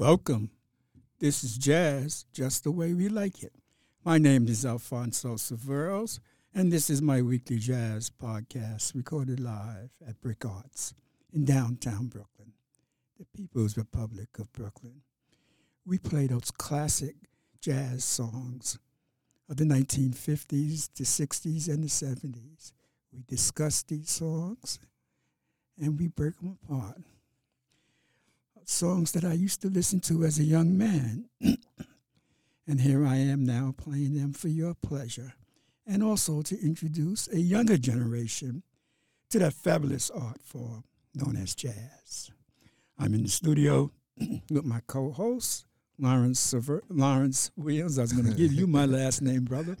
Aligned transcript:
Welcome. 0.00 0.48
This 1.18 1.44
is 1.44 1.58
Jazz, 1.58 2.24
just 2.32 2.64
the 2.64 2.70
way 2.70 2.94
we 2.94 3.10
like 3.10 3.42
it. 3.42 3.52
My 4.02 4.16
name 4.16 4.48
is 4.48 4.64
Alfonso 4.64 5.34
Severos, 5.34 6.20
and 6.54 6.72
this 6.72 6.88
is 6.88 7.02
my 7.02 7.20
weekly 7.20 7.58
jazz 7.58 8.08
podcast 8.08 8.94
recorded 8.94 9.40
live 9.40 9.90
at 10.08 10.18
Brick 10.22 10.46
Arts 10.46 10.94
in 11.34 11.44
downtown 11.44 12.06
Brooklyn, 12.06 12.54
the 13.18 13.26
People's 13.36 13.76
Republic 13.76 14.30
of 14.38 14.50
Brooklyn. 14.54 15.02
We 15.84 15.98
play 15.98 16.28
those 16.28 16.50
classic 16.50 17.16
jazz 17.60 18.02
songs 18.02 18.78
of 19.50 19.58
the 19.58 19.64
1950s, 19.64 20.94
the 20.94 21.04
60s, 21.04 21.68
and 21.68 21.84
the 21.84 21.88
70s. 21.88 22.72
We 23.12 23.22
discuss 23.28 23.82
these 23.82 24.08
songs 24.08 24.78
and 25.78 25.98
we 25.98 26.08
break 26.08 26.38
them 26.38 26.56
apart 26.64 27.02
songs 28.68 29.12
that 29.12 29.24
I 29.24 29.32
used 29.32 29.62
to 29.62 29.68
listen 29.68 30.00
to 30.00 30.24
as 30.24 30.38
a 30.38 30.44
young 30.44 30.76
man. 30.76 31.28
and 32.66 32.80
here 32.80 33.06
I 33.06 33.16
am 33.16 33.44
now 33.44 33.74
playing 33.76 34.14
them 34.14 34.32
for 34.32 34.48
your 34.48 34.74
pleasure 34.74 35.34
and 35.86 36.02
also 36.02 36.42
to 36.42 36.60
introduce 36.64 37.28
a 37.28 37.40
younger 37.40 37.76
generation 37.76 38.62
to 39.30 39.38
that 39.40 39.54
fabulous 39.54 40.10
art 40.10 40.40
form 40.42 40.84
known 41.14 41.36
as 41.36 41.54
jazz. 41.54 42.30
I'm 42.98 43.14
in 43.14 43.22
the 43.22 43.28
studio 43.28 43.90
with 44.50 44.64
my 44.64 44.80
co-host, 44.86 45.66
Lawrence 45.98 46.38
Sever- 46.40 46.84
Lawrence 46.88 47.50
Williams. 47.56 47.98
I 47.98 48.02
was 48.02 48.12
going 48.12 48.30
to 48.30 48.36
give 48.36 48.52
you 48.52 48.66
my 48.66 48.86
last 48.86 49.22
name, 49.22 49.44
brother. 49.44 49.76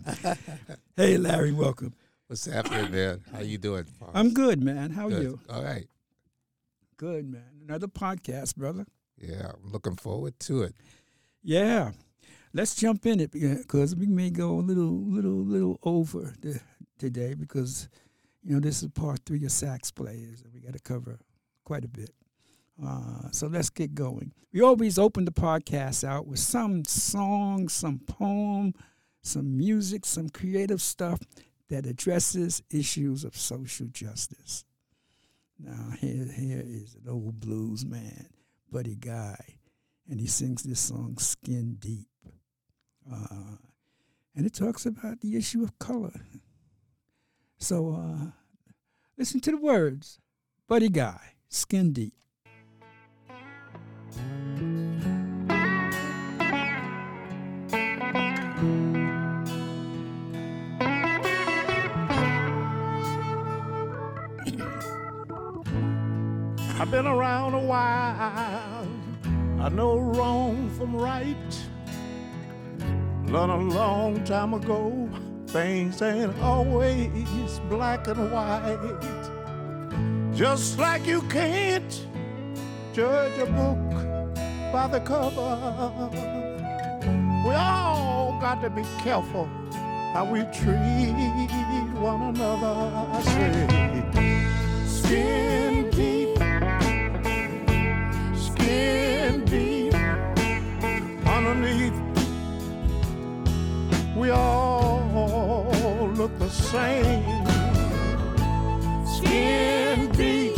hey, 0.96 1.16
Larry, 1.16 1.52
welcome. 1.52 1.94
What's 2.26 2.46
happening, 2.46 2.90
man? 2.92 3.22
How 3.32 3.40
you 3.40 3.58
doing? 3.58 3.86
I'm 4.14 4.32
good, 4.32 4.62
man. 4.62 4.90
How 4.90 5.06
are 5.08 5.10
you? 5.10 5.40
All 5.48 5.62
right. 5.62 5.86
Good, 7.00 7.32
man. 7.32 7.62
Another 7.66 7.86
podcast, 7.86 8.56
brother. 8.56 8.84
Yeah, 9.16 9.52
I'm 9.54 9.72
looking 9.72 9.96
forward 9.96 10.38
to 10.40 10.64
it. 10.64 10.74
Yeah. 11.42 11.92
Let's 12.52 12.74
jump 12.74 13.06
in 13.06 13.20
it 13.20 13.30
because 13.30 13.96
we 13.96 14.06
may 14.06 14.28
go 14.28 14.50
a 14.50 14.60
little, 14.60 15.00
little, 15.06 15.42
little 15.42 15.78
over 15.82 16.34
the, 16.42 16.60
today 16.98 17.32
because, 17.32 17.88
you 18.42 18.52
know, 18.52 18.60
this 18.60 18.82
is 18.82 18.90
part 18.90 19.20
three 19.24 19.42
of 19.46 19.50
sax 19.50 19.90
players 19.90 20.42
and 20.42 20.52
we 20.52 20.60
got 20.60 20.74
to 20.74 20.78
cover 20.78 21.18
quite 21.64 21.86
a 21.86 21.88
bit. 21.88 22.10
Uh, 22.86 23.30
so 23.30 23.46
let's 23.46 23.70
get 23.70 23.94
going. 23.94 24.34
We 24.52 24.60
always 24.60 24.98
open 24.98 25.24
the 25.24 25.32
podcast 25.32 26.06
out 26.06 26.26
with 26.26 26.38
some 26.38 26.84
song, 26.84 27.70
some 27.70 28.00
poem, 28.00 28.74
some 29.22 29.56
music, 29.56 30.04
some 30.04 30.28
creative 30.28 30.82
stuff 30.82 31.20
that 31.70 31.86
addresses 31.86 32.62
issues 32.70 33.24
of 33.24 33.34
social 33.34 33.86
justice. 33.86 34.66
Now 35.62 35.92
here 36.00 36.24
here 36.24 36.62
is 36.64 36.94
an 36.94 37.10
old 37.10 37.38
blues 37.38 37.84
man, 37.84 38.28
Buddy 38.70 38.96
Guy, 38.96 39.58
and 40.08 40.18
he 40.18 40.26
sings 40.26 40.62
this 40.62 40.80
song 40.80 41.18
"Skin 41.18 41.76
Deep," 41.78 42.08
uh, 43.10 43.56
and 44.34 44.46
it 44.46 44.54
talks 44.54 44.86
about 44.86 45.20
the 45.20 45.36
issue 45.36 45.62
of 45.62 45.78
color. 45.78 46.24
So 47.58 47.94
uh, 47.94 48.30
listen 49.18 49.40
to 49.40 49.50
the 49.50 49.58
words, 49.58 50.18
Buddy 50.66 50.88
Guy, 50.88 51.34
"Skin 51.50 51.92
Deep." 51.92 52.14
I've 66.80 66.90
been 66.90 67.06
around 67.06 67.52
a 67.52 67.58
while. 67.58 68.88
I 69.60 69.68
know 69.68 69.98
wrong 69.98 70.70
from 70.78 70.96
right. 70.96 71.36
Learned 73.26 73.52
a 73.52 73.76
long 73.76 74.24
time 74.24 74.54
ago, 74.54 75.06
things 75.48 76.00
ain't 76.00 76.34
always 76.38 77.60
black 77.68 78.06
and 78.08 78.32
white. 78.32 78.78
Just 80.34 80.78
like 80.78 81.06
you 81.06 81.20
can't 81.28 82.06
judge 82.94 83.38
a 83.38 83.44
book 83.44 83.76
by 84.72 84.88
the 84.90 85.00
cover. 85.00 86.08
We 87.46 87.54
all 87.56 88.38
got 88.40 88.62
to 88.62 88.70
be 88.70 88.84
careful 89.00 89.50
how 90.14 90.24
we 90.24 90.44
treat 90.44 91.12
one 92.00 92.34
another. 92.34 92.90
I 93.12 93.20
say, 93.22 94.86
skin 94.86 95.90
deep 95.90 96.19
skin 98.70 99.44
deep 99.46 99.94
underneath. 101.26 101.98
We 104.16 104.30
all 104.30 106.10
look 106.14 106.38
the 106.38 106.48
same. 106.48 107.46
Skin 109.16 110.10
deep, 110.12 110.56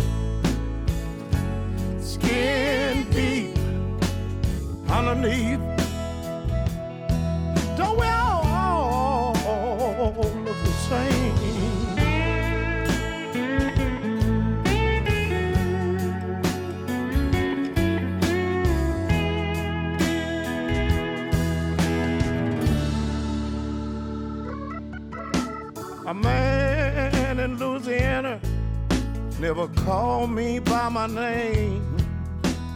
skin 2.00 3.10
deep 3.10 3.56
underneath. 4.90 5.71
A 26.12 26.14
man 26.14 27.40
in 27.40 27.56
Louisiana 27.56 28.38
never 29.40 29.66
called 29.68 30.30
me 30.30 30.58
by 30.58 30.90
my 30.90 31.06
name. 31.06 31.96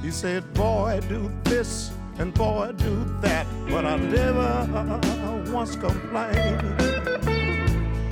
He 0.01 0.11
said, 0.11 0.55
Boy, 0.55 1.03
do 1.07 1.31
this 1.45 1.91
and 2.19 2.33
boy, 2.33 2.73
do 2.79 3.05
that. 3.21 3.47
But 3.69 3.85
I 3.85 3.97
never 3.97 5.53
once 5.53 5.77
complained. 5.77 6.63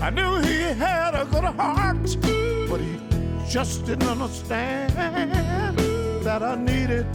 I 0.02 0.10
knew 0.10 0.42
he 0.42 0.60
had 0.60 1.14
a 1.14 1.24
good 1.24 1.44
heart, 1.44 2.04
but 2.68 2.80
he 2.82 3.00
just 3.48 3.86
didn't 3.86 4.06
understand 4.06 4.92
that 6.22 6.42
I 6.42 6.54
needed 6.54 7.06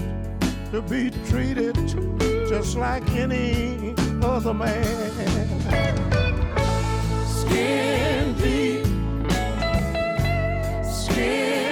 to 0.72 0.82
be 0.82 1.12
treated 1.30 1.76
just 2.50 2.76
like 2.76 3.08
any 3.12 3.94
other 4.24 4.56
man 4.56 6.19
skin 7.50 8.36
deep, 8.38 8.86
skin 10.84 11.69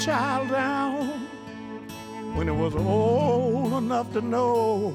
child 0.00 0.48
down 0.48 1.08
when 2.34 2.46
he 2.46 2.52
was 2.52 2.74
old 2.74 3.74
enough 3.74 4.10
to 4.14 4.22
know. 4.22 4.94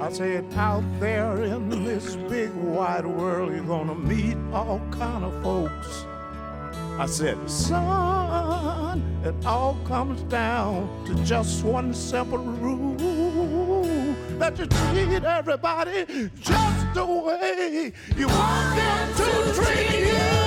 I 0.00 0.10
said, 0.10 0.46
out 0.54 0.84
there 0.98 1.44
in 1.44 1.84
this 1.84 2.16
big 2.16 2.50
wide 2.54 3.04
world, 3.04 3.52
you're 3.52 3.64
gonna 3.64 3.94
meet 3.94 4.38
all 4.54 4.80
kind 4.90 5.22
of 5.22 5.42
folks. 5.42 6.06
I 6.98 7.04
said, 7.04 7.38
son, 7.50 9.02
it 9.22 9.34
all 9.44 9.76
comes 9.84 10.22
down 10.22 10.88
to 11.04 11.14
just 11.22 11.62
one 11.62 11.92
simple 11.92 12.38
rule 12.38 13.82
that 14.38 14.58
you 14.58 14.64
treat 14.64 15.24
everybody 15.24 16.30
just 16.40 16.94
the 16.94 17.04
way 17.04 17.92
you 18.16 18.28
want 18.28 18.76
them 18.76 19.14
to 19.14 19.62
treat 19.62 20.08
you. 20.08 20.45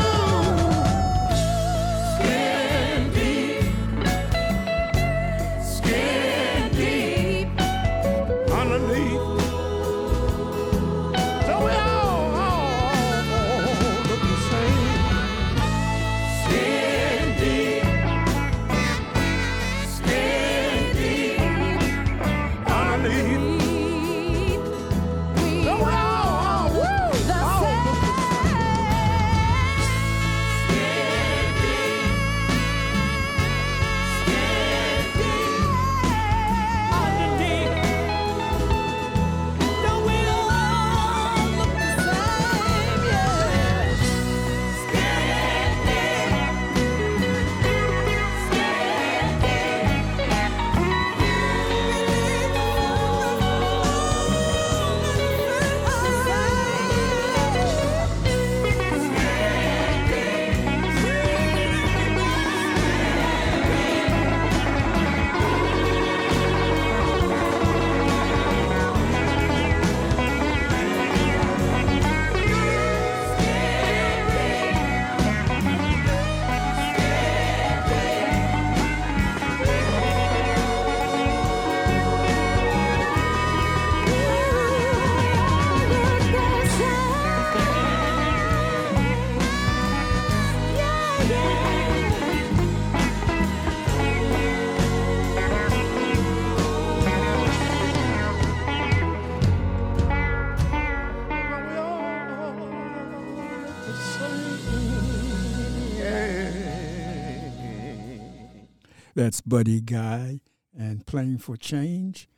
That's 109.20 109.42
Buddy 109.42 109.82
Guy 109.82 110.40
and 110.74 111.06
Playing 111.06 111.40
for 111.40 111.58
Change 111.58 112.30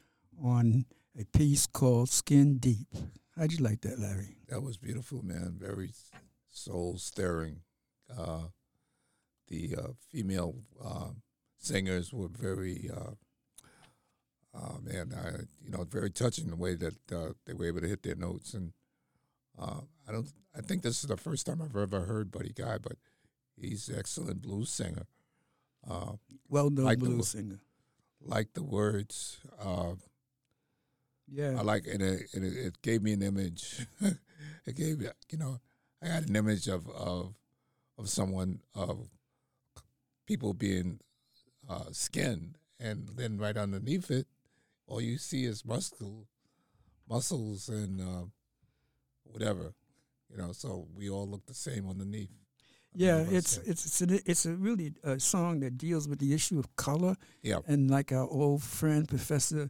on 0.44 0.86
a 1.16 1.26
piece 1.26 1.68
called 1.68 2.10
Skin 2.10 2.58
Deep. 2.58 2.88
How'd 3.38 3.52
you 3.52 3.64
like 3.64 3.82
that, 3.82 4.00
Larry? 4.00 4.38
That 4.50 4.64
was 4.64 4.78
beautiful, 4.78 5.24
man. 5.24 5.58
Very 5.60 5.92
soul 6.50 6.98
stirring. 6.98 7.58
Uh, 8.10 8.46
the 9.48 9.76
uh, 9.78 9.88
female 10.10 10.56
uh, 10.84 11.10
singers 11.60 12.12
were 12.12 12.30
very, 12.30 12.90
uh, 12.92 14.58
uh, 14.58 14.80
man, 14.82 15.14
I, 15.16 15.42
you 15.64 15.70
know, 15.70 15.84
very 15.84 16.10
touching 16.10 16.50
the 16.50 16.56
way 16.56 16.74
that 16.74 17.12
uh, 17.12 17.34
they 17.46 17.54
were 17.54 17.68
able 17.68 17.82
to 17.82 17.90
hit 17.90 18.02
their 18.02 18.16
notes. 18.16 18.56
And 18.56 18.74
I 19.60 20.12
don't, 20.12 20.32
I 20.58 20.62
think 20.62 20.82
this 20.82 21.04
is 21.04 21.10
the 21.10 21.16
first 21.16 21.46
time 21.46 21.62
I've 21.62 21.78
ever 21.78 22.06
heard 22.06 22.32
Buddy 22.32 22.54
Guy, 22.56 22.80
but 22.82 22.94
he's 23.56 23.88
an 23.88 24.00
excellent 24.00 24.42
blues 24.42 24.72
singer. 24.72 25.06
Uh, 25.88 26.14
Well 26.50 26.70
known 26.70 26.86
Like 26.86 27.00
the 27.00 27.06
blues 27.06 27.18
wo- 27.18 27.24
singer. 27.40 27.60
like 28.22 28.54
the 28.54 28.64
words. 28.64 29.40
Uh, 29.60 29.96
Yeah. 31.28 31.58
I 31.60 31.62
like 31.64 31.88
and 31.88 32.02
it, 32.02 32.30
it, 32.34 32.44
it 32.44 32.82
gave 32.82 33.02
me 33.02 33.14
an 33.14 33.22
image. 33.24 33.86
it 34.66 34.76
gave 34.76 35.00
me, 35.00 35.08
you 35.32 35.38
know, 35.38 35.60
I 36.02 36.08
got 36.08 36.24
an 36.28 36.36
image 36.36 36.68
of 36.68 36.88
of 36.90 37.36
of 37.98 38.10
someone 38.10 38.60
of 38.76 39.08
people 40.26 40.54
being 40.54 41.00
uh, 41.70 41.92
skinned, 41.92 42.58
and 42.80 43.10
then 43.16 43.38
right 43.38 43.56
underneath 43.58 44.10
it, 44.12 44.28
all 44.88 45.02
you 45.02 45.18
see 45.18 45.46
is 45.46 45.64
muscle, 45.66 46.28
muscles, 47.10 47.70
and 47.70 48.02
uh, 48.02 48.26
whatever, 49.24 49.74
you 50.30 50.38
know. 50.38 50.52
So 50.54 50.88
we 50.96 51.10
all 51.10 51.28
look 51.28 51.46
the 51.46 51.54
same 51.54 51.88
underneath. 51.90 52.30
Yeah, 52.94 53.20
it's 53.30 53.58
it's 53.60 53.86
it's 53.86 54.02
a, 54.02 54.30
it's 54.30 54.46
a 54.46 54.54
really 54.54 54.94
a 55.04 55.20
song 55.20 55.60
that 55.62 55.78
deals 55.78 56.08
with 56.08 56.20
the 56.20 56.34
issue 56.34 56.60
of 56.60 56.76
color, 56.76 57.16
yeah. 57.42 57.60
and 57.68 57.90
like 57.90 58.12
our 58.12 58.28
old 58.28 58.62
friend 58.64 59.08
Professor 59.08 59.70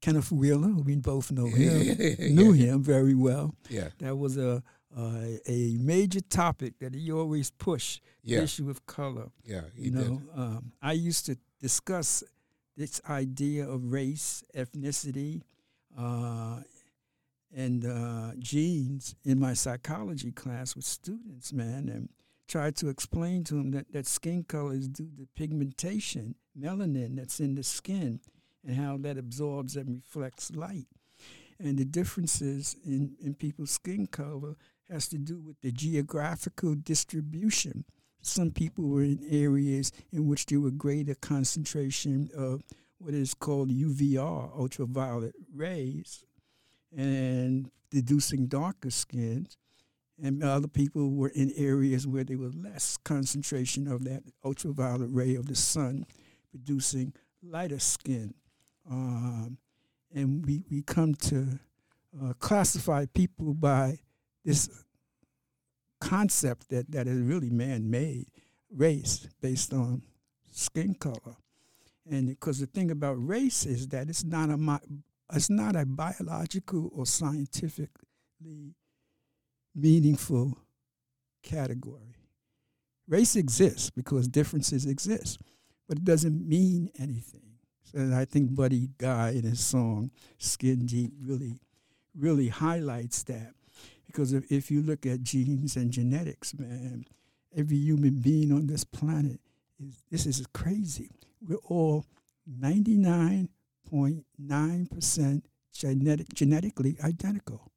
Kenneth 0.00 0.30
Wheeler, 0.30 0.68
who 0.68 0.82
we 0.82 0.96
both 0.96 1.30
know 1.32 1.46
him, 1.48 1.96
knew 2.34 2.52
him 2.52 2.82
very 2.82 3.14
well. 3.14 3.54
Yeah, 3.68 3.88
That 3.98 4.16
was 4.16 4.36
a 4.36 4.62
uh, 4.96 5.38
a 5.46 5.76
major 5.80 6.20
topic 6.20 6.78
that 6.78 6.94
he 6.94 7.10
always 7.10 7.50
pushed. 7.50 8.00
yeah, 8.22 8.38
The 8.38 8.44
issue 8.44 8.70
of 8.70 8.86
color. 8.86 9.30
yeah. 9.44 9.62
He 9.74 9.86
you 9.86 9.90
did. 9.90 10.08
know, 10.10 10.22
um, 10.36 10.72
I 10.80 10.92
used 10.92 11.26
to 11.26 11.36
discuss 11.60 12.22
this 12.76 13.00
idea 13.08 13.68
of 13.68 13.92
race, 13.92 14.44
ethnicity, 14.54 15.42
uh, 15.98 16.60
and 17.56 17.84
uh, 17.84 18.32
genes 18.38 19.14
in 19.24 19.38
my 19.40 19.54
psychology 19.54 20.32
class 20.32 20.74
with 20.76 20.84
students, 20.84 21.52
man, 21.52 21.88
and 21.88 22.08
tried 22.48 22.76
to 22.76 22.88
explain 22.88 23.44
to 23.44 23.54
them 23.54 23.70
that, 23.72 23.92
that 23.92 24.06
skin 24.06 24.44
color 24.44 24.74
is 24.74 24.88
due 24.88 25.10
to 25.16 25.28
pigmentation, 25.34 26.34
melanin 26.58 27.16
that's 27.16 27.40
in 27.40 27.54
the 27.54 27.62
skin, 27.62 28.20
and 28.66 28.76
how 28.76 28.96
that 28.98 29.18
absorbs 29.18 29.76
and 29.76 29.96
reflects 29.96 30.50
light. 30.54 30.86
And 31.58 31.78
the 31.78 31.84
differences 31.84 32.76
in, 32.84 33.16
in 33.22 33.34
people's 33.34 33.70
skin 33.70 34.06
color 34.06 34.56
has 34.90 35.08
to 35.08 35.18
do 35.18 35.38
with 35.38 35.60
the 35.60 35.72
geographical 35.72 36.74
distribution 36.74 37.84
some 38.26 38.50
people 38.50 38.88
were 38.88 39.02
in 39.02 39.20
areas 39.30 39.92
in 40.10 40.26
which 40.26 40.46
there 40.46 40.60
were 40.60 40.70
greater 40.70 41.14
concentration 41.14 42.30
of 42.34 42.62
what 42.98 43.12
is 43.12 43.34
called 43.34 43.70
UVR, 43.70 44.50
ultraviolet 44.58 45.34
rays, 45.54 46.24
and 46.96 47.70
deducing 47.90 48.46
darker 48.46 48.90
skins. 48.90 49.58
And 50.22 50.44
other 50.44 50.68
people 50.68 51.10
were 51.10 51.30
in 51.30 51.52
areas 51.56 52.06
where 52.06 52.24
there 52.24 52.38
was 52.38 52.54
less 52.54 52.96
concentration 52.98 53.88
of 53.88 54.04
that 54.04 54.22
ultraviolet 54.44 55.10
ray 55.10 55.34
of 55.34 55.46
the 55.46 55.56
sun, 55.56 56.06
producing 56.50 57.12
lighter 57.42 57.80
skin. 57.80 58.34
Um, 58.88 59.58
and 60.14 60.46
we, 60.46 60.62
we 60.70 60.82
come 60.82 61.14
to 61.14 61.58
uh, 62.22 62.32
classify 62.38 63.06
people 63.12 63.54
by 63.54 63.98
this 64.44 64.68
concept 66.00 66.68
that, 66.68 66.90
that 66.92 67.08
is 67.08 67.18
really 67.20 67.50
man-made 67.50 68.26
race 68.70 69.26
based 69.40 69.72
on 69.72 70.02
skin 70.52 70.94
color. 70.94 71.36
And 72.08 72.28
because 72.28 72.60
the 72.60 72.66
thing 72.66 72.90
about 72.90 73.14
race 73.14 73.66
is 73.66 73.88
that 73.88 74.08
it's 74.08 74.24
not 74.24 74.50
a 74.50 74.80
it's 75.32 75.48
not 75.48 75.74
a 75.74 75.86
biological 75.86 76.90
or 76.94 77.06
scientifically 77.06 78.74
meaningful 79.74 80.58
category. 81.42 82.16
Race 83.06 83.36
exists 83.36 83.90
because 83.90 84.28
differences 84.28 84.86
exist, 84.86 85.40
but 85.88 85.98
it 85.98 86.04
doesn't 86.04 86.48
mean 86.48 86.90
anything. 86.98 87.40
And 87.92 88.14
I 88.14 88.24
think 88.24 88.54
Buddy 88.54 88.88
Guy 88.98 89.30
in 89.30 89.44
his 89.44 89.60
song 89.60 90.10
"Skin 90.38 90.86
Deep" 90.86 91.12
really, 91.20 91.60
really 92.18 92.48
highlights 92.48 93.22
that. 93.24 93.52
Because 94.06 94.32
if, 94.32 94.50
if 94.50 94.70
you 94.70 94.80
look 94.82 95.06
at 95.06 95.22
genes 95.22 95.76
and 95.76 95.90
genetics, 95.90 96.58
man, 96.58 97.04
every 97.56 97.76
human 97.76 98.20
being 98.20 98.52
on 98.52 98.66
this 98.66 98.84
planet 98.84 99.40
is 99.78 100.02
this 100.10 100.26
is 100.26 100.44
crazy. 100.52 101.10
We're 101.40 101.56
all 101.64 102.04
99.9% 102.60 105.42
genetic, 105.72 106.34
genetically 106.34 106.96
identical. 107.02 107.70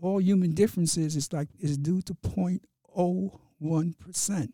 All 0.00 0.20
human 0.20 0.52
differences 0.52 1.16
is 1.16 1.32
like 1.32 1.48
is 1.60 1.76
due 1.78 2.02
to 2.02 2.14
0.01%, 2.14 4.52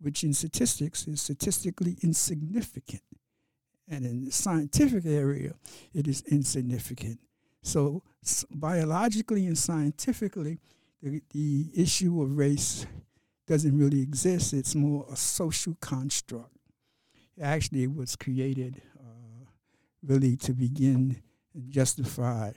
which 0.00 0.24
in 0.24 0.32
statistics 0.32 1.06
is 1.06 1.22
statistically 1.22 1.96
insignificant. 2.02 3.02
And 3.88 4.04
in 4.06 4.24
the 4.24 4.32
scientific 4.32 5.04
area, 5.04 5.52
it 5.92 6.08
is 6.08 6.22
insignificant. 6.22 7.20
So 7.62 8.02
biologically 8.50 9.46
and 9.46 9.58
scientifically, 9.58 10.58
the, 11.02 11.22
the 11.32 11.70
issue 11.74 12.22
of 12.22 12.36
race 12.36 12.86
doesn't 13.46 13.76
really 13.76 14.00
exist. 14.00 14.54
It's 14.54 14.74
more 14.74 15.06
a 15.10 15.16
social 15.16 15.76
construct. 15.80 16.50
Actually, 17.40 17.84
it 17.84 17.94
was 17.94 18.16
created 18.16 18.82
uh, 18.98 19.44
really 20.02 20.36
to 20.36 20.52
begin 20.52 21.22
and 21.54 21.70
justify 21.70 22.52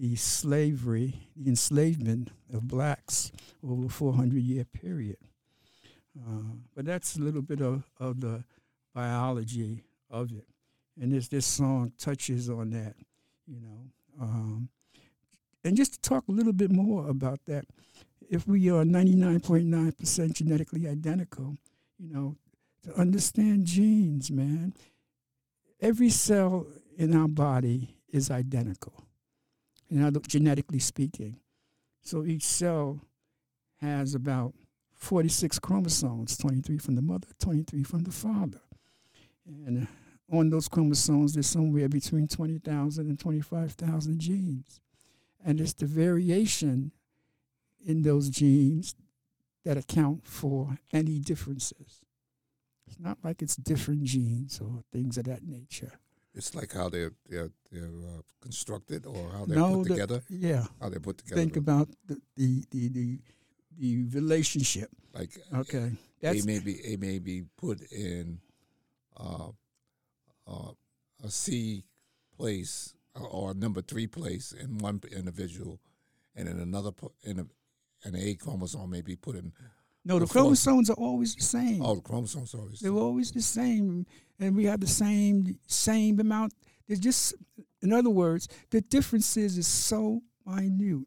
the 0.00 0.16
slavery, 0.16 1.14
the 1.36 1.50
enslavement 1.50 2.30
of 2.54 2.66
blacks 2.66 3.30
over 3.62 3.84
a 3.84 3.88
400 3.90 4.40
year 4.40 4.64
period. 4.64 5.18
Uh, 6.18 6.54
but 6.74 6.86
that's 6.86 7.16
a 7.16 7.20
little 7.20 7.42
bit 7.42 7.60
of, 7.60 7.84
of 7.98 8.20
the 8.20 8.42
biology 8.94 9.84
of 10.10 10.32
it. 10.32 10.46
And 10.98 11.12
this, 11.12 11.28
this 11.28 11.46
song 11.46 11.92
touches 11.98 12.48
on 12.48 12.70
that, 12.70 12.94
you 13.46 13.60
know. 13.60 13.90
Um, 14.20 14.70
and 15.64 15.76
just 15.76 15.94
to 15.94 16.00
talk 16.00 16.24
a 16.28 16.32
little 16.32 16.54
bit 16.54 16.70
more 16.70 17.06
about 17.08 17.40
that, 17.46 17.66
if 18.30 18.48
we 18.48 18.70
are 18.70 18.84
99.9% 18.84 20.32
genetically 20.32 20.88
identical, 20.88 21.58
you 21.98 22.08
know, 22.10 22.36
to 22.84 22.98
understand 22.98 23.66
genes, 23.66 24.30
man, 24.30 24.72
every 25.80 26.08
cell 26.08 26.66
in 26.96 27.14
our 27.14 27.28
body 27.28 27.96
is 28.08 28.30
identical, 28.30 29.04
you 29.90 29.98
know, 29.98 30.10
genetically 30.26 30.78
speaking. 30.78 31.36
So 32.02 32.24
each 32.24 32.44
cell 32.44 33.00
has 33.80 34.14
about 34.14 34.54
46 34.94 35.58
chromosomes 35.58 36.36
23 36.36 36.78
from 36.78 36.94
the 36.94 37.02
mother, 37.02 37.28
23 37.40 37.82
from 37.82 38.04
the 38.04 38.10
father. 38.10 38.60
And 39.46 39.88
on 40.30 40.50
those 40.50 40.68
chromosomes, 40.68 41.34
there's 41.34 41.48
somewhere 41.48 41.88
between 41.88 42.28
20,000 42.28 43.08
and 43.08 43.18
25,000 43.18 44.20
genes. 44.20 44.80
And 45.44 45.60
it's 45.60 45.72
the 45.72 45.86
variation 45.86 46.92
in 47.84 48.02
those 48.02 48.28
genes 48.28 48.94
that 49.64 49.76
account 49.76 50.26
for 50.26 50.78
any 50.92 51.18
differences. 51.18 52.04
It's 52.86 52.98
not 52.98 53.18
like 53.24 53.42
it's 53.42 53.56
different 53.56 54.04
genes 54.04 54.60
or 54.60 54.82
things 54.92 55.16
of 55.16 55.24
that 55.24 55.42
nature. 55.44 55.99
It's 56.34 56.54
like 56.54 56.72
how 56.72 56.88
they're 56.88 57.12
they're 57.28 57.50
they're 57.72 57.84
uh, 57.86 58.22
constructed 58.40 59.04
or 59.06 59.30
how 59.32 59.44
they're 59.46 59.56
no, 59.58 59.76
put 59.78 59.82
the- 59.88 59.94
together. 59.94 60.22
yeah. 60.28 60.64
How 60.80 60.88
they're 60.88 61.00
put 61.00 61.18
together. 61.18 61.40
Think 61.40 61.56
about 61.56 61.88
the 62.06 62.20
the 62.36 62.64
the 62.70 62.88
the, 62.88 63.18
the 63.78 64.04
relationship. 64.14 64.90
like 65.12 65.32
Okay, 65.54 65.90
they 66.20 66.32
that's 66.32 66.44
may 66.46 66.58
be 66.60 66.74
they 66.86 66.96
may 66.96 67.18
be 67.18 67.42
put 67.56 67.80
in 67.90 68.38
uh, 69.16 69.48
uh, 70.46 70.72
a 71.24 71.30
C 71.30 71.84
place 72.36 72.94
or- 73.14 73.28
or 73.28 73.50
a 73.50 73.54
number 73.54 73.82
three 73.82 74.06
place 74.06 74.52
in 74.52 74.78
one 74.78 75.00
individual, 75.10 75.80
and 76.36 76.48
in 76.48 76.60
another 76.60 76.92
in 77.24 77.40
a, 77.40 77.46
an 78.04 78.14
A 78.16 78.34
chromosome 78.36 78.88
may 78.90 79.02
be 79.02 79.16
put 79.16 79.34
in. 79.36 79.52
No. 80.10 80.18
The 80.18 80.26
chromosomes 80.26 80.90
are 80.90 80.94
always 80.94 81.34
the 81.34 81.42
same. 81.42 81.82
Oh, 81.82 81.94
the 81.94 82.00
chromosomes 82.00 82.54
are 82.54 82.58
always. 82.58 82.80
They're 82.80 82.92
always 82.92 83.30
the 83.32 83.42
same, 83.42 84.06
and 84.38 84.56
we 84.56 84.64
have 84.64 84.80
the 84.80 84.86
same 84.86 85.58
same 85.66 86.20
amount. 86.20 86.52
There's 86.86 87.00
just, 87.00 87.34
in 87.82 87.92
other 87.92 88.10
words, 88.10 88.48
the 88.70 88.80
differences 88.80 89.56
is 89.56 89.66
so 89.66 90.22
minute 90.46 91.06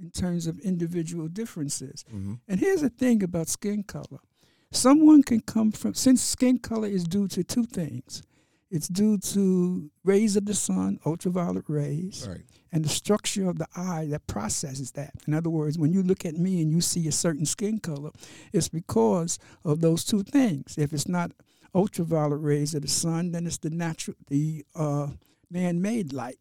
in 0.00 0.10
terms 0.10 0.46
of 0.46 0.58
individual 0.60 1.28
differences. 1.28 2.04
hmm 2.10 2.34
And 2.48 2.60
here's 2.60 2.80
the 2.80 2.90
thing 2.90 3.22
about 3.22 3.48
skin 3.48 3.82
color: 3.82 4.20
someone 4.70 5.22
can 5.22 5.40
come 5.40 5.72
from 5.72 5.94
since 5.94 6.22
skin 6.22 6.58
color 6.58 6.88
is 6.88 7.04
due 7.04 7.28
to 7.28 7.44
two 7.44 7.64
things. 7.64 8.22
It's 8.70 8.88
due 8.88 9.16
to 9.18 9.90
rays 10.04 10.36
of 10.36 10.44
the 10.44 10.54
sun, 10.54 11.00
ultraviolet 11.06 11.64
rays, 11.68 12.26
Right. 12.28 12.42
and 12.70 12.84
the 12.84 12.88
structure 12.90 13.48
of 13.48 13.58
the 13.58 13.66
eye 13.74 14.06
that 14.10 14.26
processes 14.26 14.90
that. 14.92 15.14
In 15.26 15.32
other 15.32 15.48
words, 15.48 15.78
when 15.78 15.92
you 15.92 16.02
look 16.02 16.26
at 16.26 16.34
me 16.36 16.60
and 16.60 16.70
you 16.70 16.82
see 16.82 17.08
a 17.08 17.12
certain 17.12 17.46
skin 17.46 17.78
color, 17.78 18.10
it's 18.52 18.68
because 18.68 19.38
of 19.64 19.80
those 19.80 20.04
two 20.04 20.22
things. 20.22 20.76
If 20.76 20.92
it's 20.92 21.08
not 21.08 21.32
ultraviolet 21.74 22.40
rays 22.42 22.74
of 22.74 22.82
the 22.82 22.88
sun, 22.88 23.32
then 23.32 23.46
it's 23.46 23.58
the 23.58 23.70
natural, 23.70 24.16
the 24.28 24.64
uh, 24.74 25.08
man-made 25.50 26.12
light. 26.12 26.38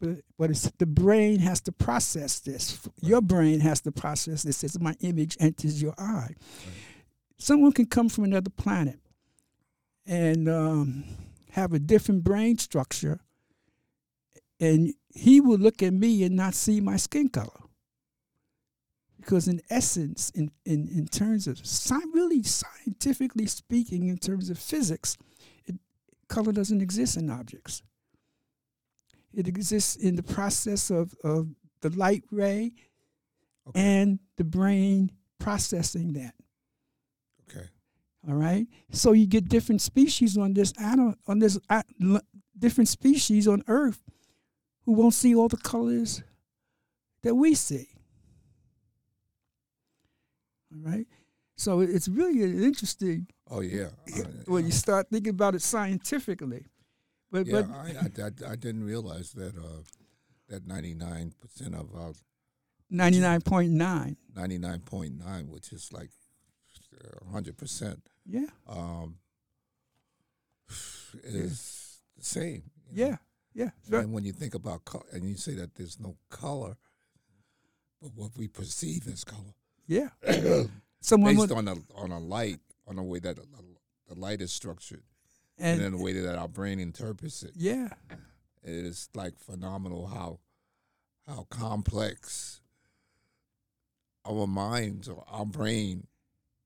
But 0.00 0.22
but 0.36 0.50
it's 0.50 0.68
the 0.78 0.86
brain 0.86 1.38
has 1.38 1.60
to 1.62 1.72
process 1.72 2.40
this. 2.40 2.80
Your 3.00 3.20
brain 3.22 3.60
has 3.60 3.80
to 3.82 3.92
process 3.92 4.42
this 4.42 4.64
as 4.64 4.80
my 4.80 4.96
image 5.00 5.36
enters 5.38 5.80
your 5.80 5.94
eye. 5.98 6.34
Someone 7.38 7.70
can 7.72 7.86
come 7.86 8.08
from 8.08 8.24
another 8.24 8.50
planet 8.50 8.98
and 10.06 10.48
um, 10.48 11.04
have 11.54 11.72
a 11.72 11.78
different 11.78 12.24
brain 12.24 12.58
structure 12.58 13.20
and 14.58 14.92
he 15.14 15.40
will 15.40 15.56
look 15.56 15.84
at 15.84 15.92
me 15.92 16.24
and 16.24 16.34
not 16.34 16.52
see 16.52 16.80
my 16.80 16.96
skin 16.96 17.28
color. 17.28 17.60
Because 19.16 19.46
in 19.46 19.60
essence, 19.70 20.30
in, 20.30 20.50
in, 20.66 20.88
in 20.88 21.06
terms 21.06 21.46
of 21.46 21.60
sci- 21.60 21.94
really 22.12 22.42
scientifically 22.42 23.46
speaking, 23.46 24.08
in 24.08 24.18
terms 24.18 24.50
of 24.50 24.58
physics, 24.58 25.16
it, 25.64 25.76
color 26.28 26.50
doesn't 26.50 26.82
exist 26.82 27.16
in 27.16 27.30
objects. 27.30 27.82
It 29.32 29.46
exists 29.46 29.94
in 29.94 30.16
the 30.16 30.22
process 30.24 30.90
of, 30.90 31.14
of 31.22 31.48
the 31.82 31.90
light 31.90 32.24
ray 32.32 32.72
Okay. 33.68 33.80
and 33.80 34.18
the 34.36 34.44
brain 34.44 35.10
processing 35.38 36.14
that. 36.14 36.34
okay. 37.48 37.68
All 38.26 38.34
right. 38.34 38.66
So 38.90 39.12
you 39.12 39.26
get 39.26 39.48
different 39.48 39.82
species 39.82 40.36
on 40.36 40.54
this 40.54 40.72
animal, 40.80 41.14
on 41.26 41.38
this 41.38 41.58
uh, 41.68 41.82
different 42.58 42.88
species 42.88 43.46
on 43.46 43.62
Earth, 43.68 44.02
who 44.84 44.92
won't 44.92 45.14
see 45.14 45.34
all 45.34 45.48
the 45.48 45.56
colors 45.58 46.22
that 47.22 47.34
we 47.34 47.54
see. 47.54 47.88
All 50.72 50.90
right. 50.90 51.06
So 51.56 51.80
it's 51.80 52.08
really 52.08 52.42
interesting 52.64 53.28
Oh 53.50 53.60
yeah. 53.60 53.88
When 54.46 54.64
you 54.64 54.72
start 54.72 55.08
thinking 55.10 55.30
about 55.30 55.54
it 55.54 55.62
scientifically. 55.62 56.66
But 57.30 57.46
yeah, 57.46 57.62
but 57.62 57.70
I, 57.70 57.76
I, 57.78 58.48
I, 58.48 58.52
I 58.52 58.56
didn't 58.56 58.84
realize 58.84 59.32
that 59.32 59.56
uh, 59.56 59.82
that 60.48 60.66
ninety 60.66 60.94
nine 60.94 61.32
percent 61.40 61.74
of 61.74 61.94
our 61.94 62.12
ninety 62.90 63.20
nine 63.20 63.40
point 63.40 63.72
nine. 63.72 64.16
ninety 64.34 64.58
nine 64.58 64.80
point 64.80 65.18
nine, 65.18 65.48
which 65.48 65.72
is 65.72 65.92
like 65.92 66.10
hundred 67.30 67.58
percent, 67.58 68.00
Yeah. 68.26 68.46
um, 68.68 69.16
is 71.22 72.00
the 72.16 72.24
same. 72.24 72.62
you 72.92 73.04
know? 73.04 73.08
Yeah. 73.10 73.16
Yeah. 73.54 73.70
Right. 73.88 74.04
And 74.04 74.12
when 74.12 74.24
you 74.24 74.32
think 74.32 74.54
about 74.54 74.84
color, 74.84 75.04
and 75.12 75.28
you 75.28 75.36
say 75.36 75.54
that 75.54 75.74
there's 75.76 76.00
no 76.00 76.16
color, 76.28 76.76
but 78.02 78.10
what 78.14 78.32
we 78.36 78.48
perceive 78.48 79.06
as 79.08 79.24
color, 79.24 79.54
Yeah. 79.86 80.08
Someone 81.00 81.36
based 81.36 81.50
would, 81.50 81.58
on 81.58 81.68
a 81.68 81.76
on 81.94 82.10
a 82.12 82.18
light, 82.18 82.60
on 82.86 82.96
the 82.96 83.02
way 83.02 83.18
that 83.18 83.36
the 83.36 84.14
light 84.14 84.40
is 84.40 84.52
structured, 84.52 85.02
and, 85.58 85.80
and, 85.80 85.86
in 85.86 85.98
the 85.98 86.02
way 86.02 86.12
that 86.14 86.38
our 86.38 86.48
brain 86.48 86.80
interprets 86.80 87.42
it, 87.42 87.52
yeah. 87.54 87.88
it 88.62 88.70
is 88.86 89.10
like 89.14 89.38
phenomenal 89.38 90.06
how 90.06 90.38
how 91.26 91.46
complex 91.50 92.62
our 94.26 94.46
minds 94.46 95.08
or 95.08 95.24
our 95.28 95.44
brain, 95.44 96.06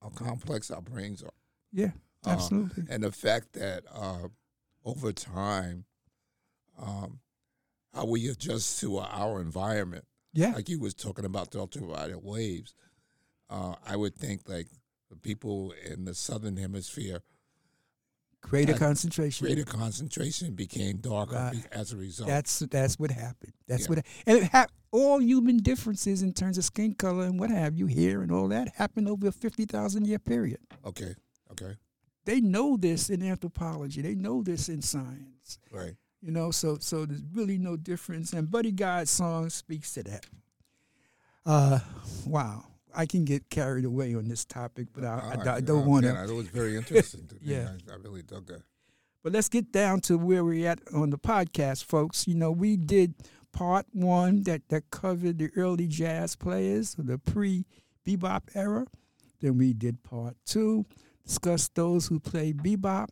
how 0.01 0.11
complex 0.11 0.71
our 0.71 0.83
brains 0.83 1.23
are. 1.23 1.33
Yeah. 1.73 1.91
Uh, 2.27 2.31
Absolutely. 2.31 2.85
and 2.91 3.03
the 3.03 3.13
fact 3.13 3.53
that 3.55 3.85
uh, 3.95 4.29
over 4.85 5.13
time, 5.13 5.85
um, 6.81 7.21
how 7.95 8.07
we 8.07 8.29
adjust 8.29 8.81
to 8.81 8.99
our 8.99 9.41
environment, 9.41 10.05
yeah. 10.33 10.53
like 10.55 10.69
you 10.69 10.81
was 10.81 10.95
talking 10.95 11.25
about 11.25 11.51
the 11.53 11.61
ultraviolet 11.61 12.23
waves, 12.23 12.75
uh, 13.51 13.75
I 13.87 13.97
would 13.97 14.15
think 14.15 14.49
like 14.49 14.67
the 15.11 15.17
people 15.17 15.73
in 15.89 16.05
the 16.05 16.15
southern 16.15 16.57
hemisphere, 16.57 17.21
Greater 18.41 18.75
concentration. 18.75 19.47
greater 19.47 19.65
concentration 19.65 20.55
became 20.55 20.99
darker 20.99 21.35
Right. 21.53 21.67
as 21.73 21.93
a 21.93 21.97
result. 21.97 22.29
That's 22.29 22.61
that's 22.61 22.97
what 22.99 23.11
happened. 23.11 23.53
That's 23.67 23.83
Yeah. 23.85 23.89
what 23.97 24.07
and 24.27 24.39
it 24.39 24.45
hap- 24.45 24.71
all 24.93 25.21
human 25.21 25.57
differences 25.59 26.23
in 26.23 26.33
terms 26.33 26.57
of 26.57 26.65
skin 26.65 26.95
color 26.95 27.25
and 27.25 27.39
what 27.39 27.51
have 27.51 27.77
you 27.77 27.87
here 27.87 28.23
and 28.23 28.31
all 28.31 28.47
that 28.49 28.77
happened 28.77 29.09
over 29.09 29.27
a 29.27 29.33
fifty 29.33 29.65
thousand 29.67 30.07
year 30.07 30.21
period. 30.21 30.61
okay, 30.85 31.15
okay, 31.53 31.75
They 32.25 32.41
know 32.41 32.77
this 32.77 33.11
in 33.11 33.23
anthropology. 33.23 34.03
They 34.03 34.15
know 34.15 34.43
this 34.43 34.69
in 34.69 34.83
science. 34.83 35.59
right. 35.73 35.95
You 36.21 36.33
know, 36.33 36.51
so 36.51 36.79
so 36.81 37.07
there's 37.07 37.23
really 37.33 37.59
no 37.59 37.77
difference. 37.77 38.33
And 38.33 38.51
Buddy 38.51 38.73
Guy's 38.73 39.09
song 39.09 39.51
speaks 39.51 39.95
to 39.95 40.03
that. 40.03 40.27
Uh, 41.47 41.79
wow. 42.27 42.65
I 42.95 43.07
can 43.07 43.25
get 43.25 43.49
carried 43.51 43.85
away 43.85 44.15
on 44.15 44.27
this 44.29 44.45
topic, 44.45 44.89
but 44.93 45.05
I, 45.05 45.09
I, 45.09 45.35
All 45.37 45.49
I 45.51 45.61
don't 45.61 45.87
want 45.87 46.05
to. 46.05 46.25
It 46.25 46.35
was 46.35 46.49
very 46.49 46.77
interesting. 46.77 47.27
to 47.29 47.35
me. 47.41 47.41
Yeah. 47.43 47.71
I, 47.89 47.93
I 47.93 47.97
really 47.97 48.23
dug 48.23 48.47
that. 48.49 48.63
But 49.23 49.33
let's 49.33 49.49
get 49.49 49.73
down 49.73 50.01
to 50.03 50.17
where 50.19 50.45
we're 50.45 50.69
at 50.69 50.81
on 50.93 51.11
the 51.11 51.19
podcast, 51.19 51.85
folks. 51.85 52.27
You 52.27 52.35
know, 52.35 52.51
we 52.51 52.77
did 52.77 53.15
part 53.53 53.87
one 53.93 54.43
that, 54.45 54.63
that 54.69 54.91
covered 54.91 55.39
the 55.39 55.51
early 55.57 55.87
jazz 55.87 56.35
players, 56.35 56.95
the 56.99 57.19
pre 57.19 57.65
bebop 58.07 58.43
era. 58.55 58.87
Then 59.41 59.59
we 59.59 59.73
did 59.73 60.03
part 60.03 60.37
two, 60.47 60.87
discussed 61.29 61.75
those 61.75 62.07
who 62.07 62.19
played 62.19 62.63
bebop. 62.63 63.09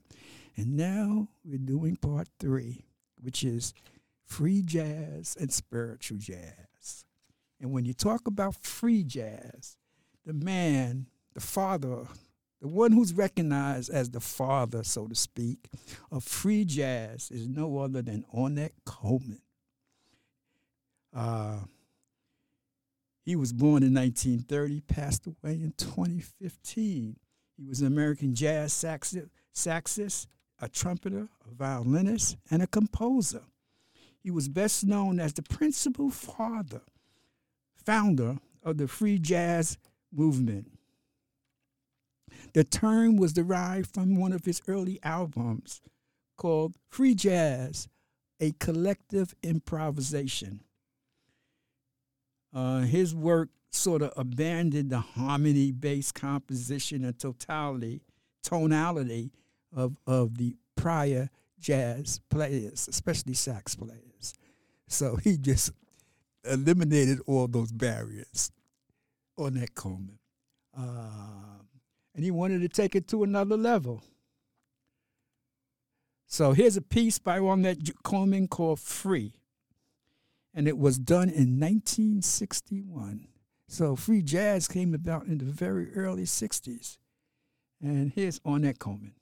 And 0.56 0.76
now 0.76 1.28
we're 1.44 1.58
doing 1.58 1.96
part 1.96 2.28
three, 2.40 2.86
which 3.20 3.44
is 3.44 3.74
free 4.24 4.62
jazz 4.62 5.36
and 5.38 5.52
spiritual 5.52 6.16
jazz. 6.16 7.04
And 7.60 7.72
when 7.72 7.84
you 7.84 7.92
talk 7.92 8.26
about 8.26 8.56
free 8.56 9.04
jazz, 9.04 9.76
the 10.24 10.32
man, 10.32 11.06
the 11.34 11.40
father, 11.40 12.06
the 12.60 12.68
one 12.68 12.92
who's 12.92 13.12
recognized 13.12 13.90
as 13.90 14.10
the 14.10 14.20
father, 14.20 14.82
so 14.82 15.06
to 15.06 15.14
speak, 15.14 15.68
of 16.10 16.24
free 16.24 16.64
jazz 16.64 17.30
is 17.30 17.46
no 17.46 17.78
other 17.78 18.00
than 18.00 18.24
Ornette 18.34 18.72
Coleman. 18.86 19.42
Uh, 21.14 21.60
he 23.24 23.36
was 23.36 23.52
born 23.52 23.82
in 23.82 23.94
1930, 23.94 24.80
passed 24.82 25.26
away 25.26 25.54
in 25.54 25.74
2015. 25.76 27.16
He 27.56 27.64
was 27.64 27.80
an 27.80 27.86
American 27.86 28.34
jazz 28.34 28.72
saxi- 28.72 29.28
saxist, 29.52 30.28
a 30.60 30.68
trumpeter, 30.68 31.28
a 31.50 31.54
violinist, 31.54 32.36
and 32.50 32.62
a 32.62 32.66
composer. 32.66 33.42
He 34.22 34.30
was 34.30 34.48
best 34.48 34.84
known 34.84 35.20
as 35.20 35.32
the 35.32 35.42
principal 35.42 36.10
father, 36.10 36.82
founder 37.84 38.38
of 38.62 38.76
the 38.78 38.88
free 38.88 39.18
jazz 39.18 39.78
movement. 40.12 40.72
The 42.52 42.64
term 42.64 43.16
was 43.16 43.32
derived 43.32 43.92
from 43.92 44.16
one 44.16 44.32
of 44.32 44.44
his 44.44 44.60
early 44.66 44.98
albums 45.02 45.80
called 46.36 46.76
Free 46.88 47.14
Jazz, 47.14 47.88
a 48.40 48.52
collective 48.52 49.34
improvisation. 49.42 50.60
Uh, 52.52 52.80
his 52.80 53.14
work 53.14 53.50
sort 53.76 54.02
of 54.02 54.12
abandoned 54.16 54.90
the 54.90 55.00
harmony 55.00 55.72
based 55.72 56.14
composition 56.14 57.04
and 57.04 57.18
totality, 57.18 58.02
tonality 58.42 59.32
of, 59.74 59.96
of 60.06 60.38
the 60.38 60.56
prior 60.74 61.30
jazz 61.58 62.20
players, 62.30 62.88
especially 62.88 63.34
sax 63.34 63.74
players. 63.74 64.34
So 64.88 65.16
he 65.16 65.36
just 65.36 65.72
eliminated 66.44 67.20
all 67.26 67.48
those 67.48 67.72
barriers 67.72 68.50
Ornette 69.38 69.74
Coleman. 69.74 70.18
Uh, 70.76 71.62
and 72.14 72.24
he 72.24 72.30
wanted 72.30 72.60
to 72.62 72.68
take 72.68 72.94
it 72.94 73.08
to 73.08 73.22
another 73.22 73.56
level. 73.56 74.02
So 76.26 76.52
here's 76.52 76.76
a 76.76 76.82
piece 76.82 77.18
by 77.18 77.38
Ornette 77.38 77.92
Coleman 78.02 78.48
called 78.48 78.80
Free. 78.80 79.34
And 80.54 80.66
it 80.66 80.78
was 80.78 80.98
done 80.98 81.28
in 81.28 81.60
1961. 81.60 83.28
So 83.68 83.96
free 83.96 84.22
jazz 84.22 84.68
came 84.68 84.94
about 84.94 85.26
in 85.26 85.38
the 85.38 85.44
very 85.44 85.92
early 85.94 86.24
60s. 86.24 86.98
And 87.80 88.12
here's 88.14 88.40
Ornette 88.40 88.78
Coleman. 88.78 89.14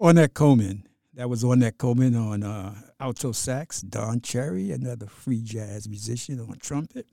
Ornette 0.00 0.32
Coleman. 0.32 0.86
That 1.12 1.28
was 1.28 1.44
Ornette 1.44 1.76
Coleman 1.76 2.16
on 2.16 2.42
uh, 2.42 2.74
alto 2.98 3.32
sax. 3.32 3.82
Don 3.82 4.22
Cherry, 4.22 4.70
another 4.70 5.06
free 5.06 5.42
jazz 5.42 5.86
musician, 5.86 6.40
on 6.40 6.56
trumpet. 6.58 7.06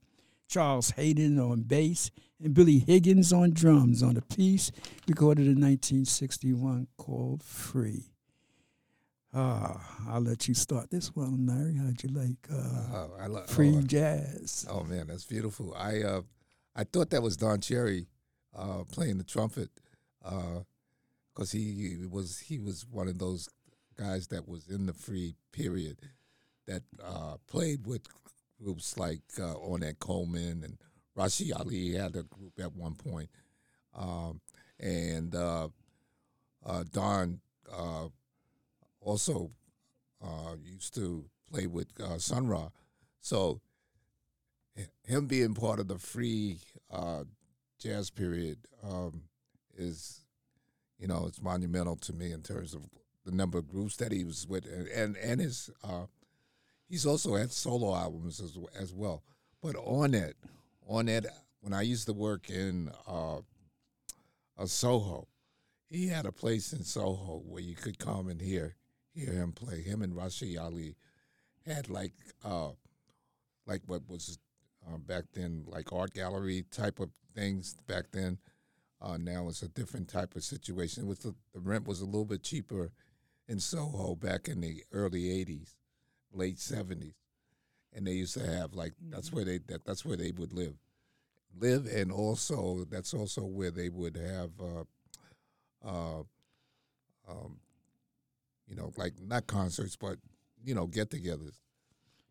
Charles 0.47 0.91
Haden 0.91 1.37
on 1.37 1.63
bass. 1.63 2.11
And 2.41 2.53
Billy 2.53 2.79
Higgins 2.79 3.33
on 3.33 3.51
drums 3.51 4.01
on 4.01 4.15
a 4.15 4.21
piece 4.21 4.71
recorded 5.05 5.47
in 5.47 5.59
1961 5.59 6.87
called 6.95 7.43
Free. 7.43 8.13
Ah, 9.33 9.97
I'll 10.07 10.21
let 10.21 10.47
you 10.47 10.53
start 10.53 10.89
this 10.89 11.13
one, 11.13 11.45
Larry. 11.45 11.75
How'd 11.75 12.01
you 12.01 12.09
like 12.09 12.47
uh, 12.49 12.55
Oh, 12.93 13.11
I 13.19 13.27
love 13.27 13.49
free 13.49 13.75
oh, 13.75 13.81
jazz? 13.81 14.65
Oh 14.69 14.83
man, 14.83 15.07
that's 15.07 15.25
beautiful. 15.25 15.73
I 15.75 16.03
uh, 16.03 16.21
I 16.73 16.85
thought 16.85 17.09
that 17.09 17.21
was 17.21 17.35
Don 17.35 17.59
Cherry 17.59 18.07
uh, 18.57 18.83
playing 18.89 19.17
the 19.17 19.25
trumpet 19.25 19.69
because 21.37 21.51
he 21.51 21.97
was 22.09 22.39
he 22.39 22.57
was 22.57 22.83
one 22.89 23.07
of 23.07 23.19
those 23.19 23.47
guys 23.95 24.27
that 24.27 24.47
was 24.47 24.67
in 24.69 24.87
the 24.87 24.93
free 24.93 25.35
period 25.51 25.97
that 26.65 26.81
uh, 27.03 27.35
played 27.47 27.85
with 27.85 28.01
groups 28.61 28.97
like 28.97 29.21
uh, 29.37 29.53
Ornette 29.53 29.99
Coleman 29.99 30.63
and 30.63 30.77
Rashied 31.15 31.57
Ali 31.57 31.93
had 31.93 32.15
a 32.15 32.23
group 32.23 32.53
at 32.59 32.75
one 32.75 32.95
point, 32.95 33.29
um, 33.95 34.41
and 34.79 35.35
uh, 35.35 35.67
uh, 36.65 36.83
Don 36.91 37.39
uh, 37.71 38.07
also 38.99 39.51
uh, 40.23 40.55
used 40.63 40.95
to 40.95 41.25
play 41.51 41.67
with 41.67 41.87
uh, 42.01 42.17
Sun 42.17 42.47
Ra. 42.47 42.69
So 43.21 43.61
him 45.03 45.27
being 45.27 45.53
part 45.53 45.79
of 45.79 45.87
the 45.87 45.97
free 45.97 46.59
uh, 46.91 47.23
jazz 47.79 48.09
period 48.09 48.57
um, 48.83 49.23
is, 49.75 50.21
you 50.99 51.07
know, 51.07 51.25
it's 51.27 51.41
monumental 51.41 51.95
to 51.97 52.13
me 52.13 52.31
in 52.31 52.41
terms 52.41 52.73
of 52.73 52.81
the 53.25 53.31
number 53.31 53.57
of 53.57 53.67
groups 53.67 53.97
that 53.97 54.11
he 54.11 54.23
was 54.23 54.47
with, 54.47 54.65
and 54.65 54.87
and, 54.87 55.17
and 55.17 55.41
his 55.41 55.69
uh, 55.83 56.05
he's 56.89 57.05
also 57.05 57.35
had 57.35 57.51
solo 57.51 57.95
albums 57.95 58.39
as 58.39 58.57
as 58.79 58.93
well. 58.93 59.23
But 59.61 59.75
on 59.75 60.13
it, 60.13 60.37
on 60.87 61.07
it, 61.07 61.25
when 61.61 61.73
I 61.73 61.81
used 61.81 62.05
to 62.07 62.13
work 62.13 62.49
in 62.49 62.91
uh, 63.07 63.37
uh, 64.57 64.65
Soho, 64.65 65.27
he 65.89 66.07
had 66.07 66.25
a 66.25 66.31
place 66.31 66.73
in 66.73 66.83
Soho 66.83 67.41
where 67.45 67.61
you 67.61 67.75
could 67.75 67.99
come 67.99 68.27
and 68.27 68.41
hear 68.41 68.75
hear 69.13 69.33
him 69.33 69.51
play. 69.51 69.81
Him 69.81 70.01
and 70.01 70.13
Rashied 70.13 70.59
Ali 70.59 70.95
had 71.65 71.89
like 71.89 72.13
uh, 72.45 72.69
like 73.65 73.81
what 73.87 74.07
was 74.07 74.37
uh, 74.87 74.97
back 74.97 75.25
then 75.33 75.65
like 75.67 75.91
art 75.91 76.13
gallery 76.13 76.65
type 76.71 76.99
of 76.99 77.09
things 77.35 77.75
back 77.87 78.05
then. 78.11 78.37
Uh, 79.01 79.17
now 79.17 79.47
it's 79.47 79.61
a 79.61 79.67
different 79.67 80.07
type 80.07 80.35
of 80.35 80.43
situation. 80.43 81.07
With 81.07 81.21
the, 81.21 81.35
the 81.53 81.59
rent 81.59 81.87
was 81.87 82.01
a 82.01 82.05
little 82.05 82.25
bit 82.25 82.43
cheaper 82.43 82.91
in 83.47 83.59
Soho 83.59 84.15
back 84.15 84.47
in 84.47 84.61
the 84.61 84.83
early 84.91 85.23
'80s, 85.23 85.75
late 86.33 86.57
'70s, 86.57 87.13
and 87.93 88.07
they 88.07 88.13
used 88.13 88.33
to 88.33 88.45
have 88.45 88.73
like 88.73 88.93
that's 89.09 89.31
where 89.31 89.45
they 89.45 89.59
that, 89.67 89.85
that's 89.85 90.03
where 90.03 90.17
they 90.17 90.31
would 90.31 90.51
live, 90.51 90.75
live, 91.59 91.85
and 91.85 92.11
also 92.11 92.85
that's 92.89 93.13
also 93.13 93.41
where 93.41 93.71
they 93.71 93.89
would 93.89 94.17
have, 94.17 94.51
uh, 94.59 95.87
uh, 95.87 96.23
um, 97.29 97.59
you 98.67 98.75
know, 98.75 98.91
like 98.97 99.13
not 99.21 99.45
concerts, 99.45 99.95
but 99.95 100.17
you 100.63 100.73
know, 100.73 100.87
get-togethers. 100.87 101.59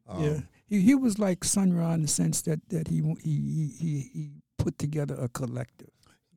Um, 0.09 0.23
yeah, 0.23 0.41
he 0.67 0.81
he 0.81 0.95
was 0.95 1.19
like 1.19 1.45
Sun 1.45 1.73
Ra 1.73 1.93
in 1.93 2.03
the 2.03 2.09
sense 2.09 2.43
that 2.43 2.61
that 2.71 2.89
he 2.89 3.03
he 3.23 3.73
he 3.79 4.11
he 4.13 4.31
put 4.59 4.79
together 4.79 5.17
a 5.19 5.29
collective. 5.29 5.91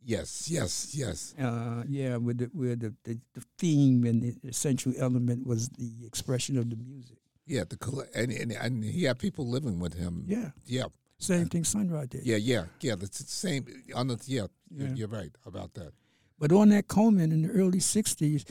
Yes, 0.04 0.50
yes, 0.50 0.94
yes. 0.96 1.36
Uh, 1.40 1.84
yeah, 1.88 2.18
with 2.18 2.38
the, 2.40 2.46
where 2.54 2.76
the, 2.76 2.94
the 3.04 3.20
the 3.34 3.44
theme 3.58 4.06
and 4.06 4.22
the 4.22 4.36
essential 4.48 4.94
element 4.98 5.46
was 5.46 5.70
the 5.70 6.06
expression 6.06 6.58
of 6.58 6.70
the 6.70 6.76
music. 6.78 7.18
Yeah, 7.46 7.64
the 7.68 8.08
and, 8.16 8.32
and 8.32 8.52
and 8.52 8.84
he 8.84 9.04
had 9.04 9.20
people 9.20 9.48
living 9.48 9.80
with 9.80 9.94
him. 9.96 10.24
Yeah, 10.28 10.52
yeah, 10.66 10.86
same 11.18 11.48
thing 11.50 11.64
Sun 11.64 11.90
Ra 11.90 12.06
did. 12.06 12.26
yeah, 12.26 12.38
yeah, 12.38 12.66
yeah. 12.82 12.96
That's 12.96 13.20
the 13.20 13.26
same. 13.30 13.66
On 13.96 14.08
the 14.08 14.20
yeah, 14.26 14.48
Yeah. 14.70 14.88
You're, 14.88 14.96
you're 14.96 15.08
right 15.08 15.32
about 15.46 15.74
that. 15.74 15.94
But 16.38 16.52
Ornette 16.52 16.88
Coleman 16.88 17.32
in 17.32 17.42
the 17.42 17.50
early 17.50 17.80
'60s, 17.80 18.46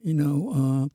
you 0.00 0.14
know, 0.14 0.52
uh, 0.52 0.88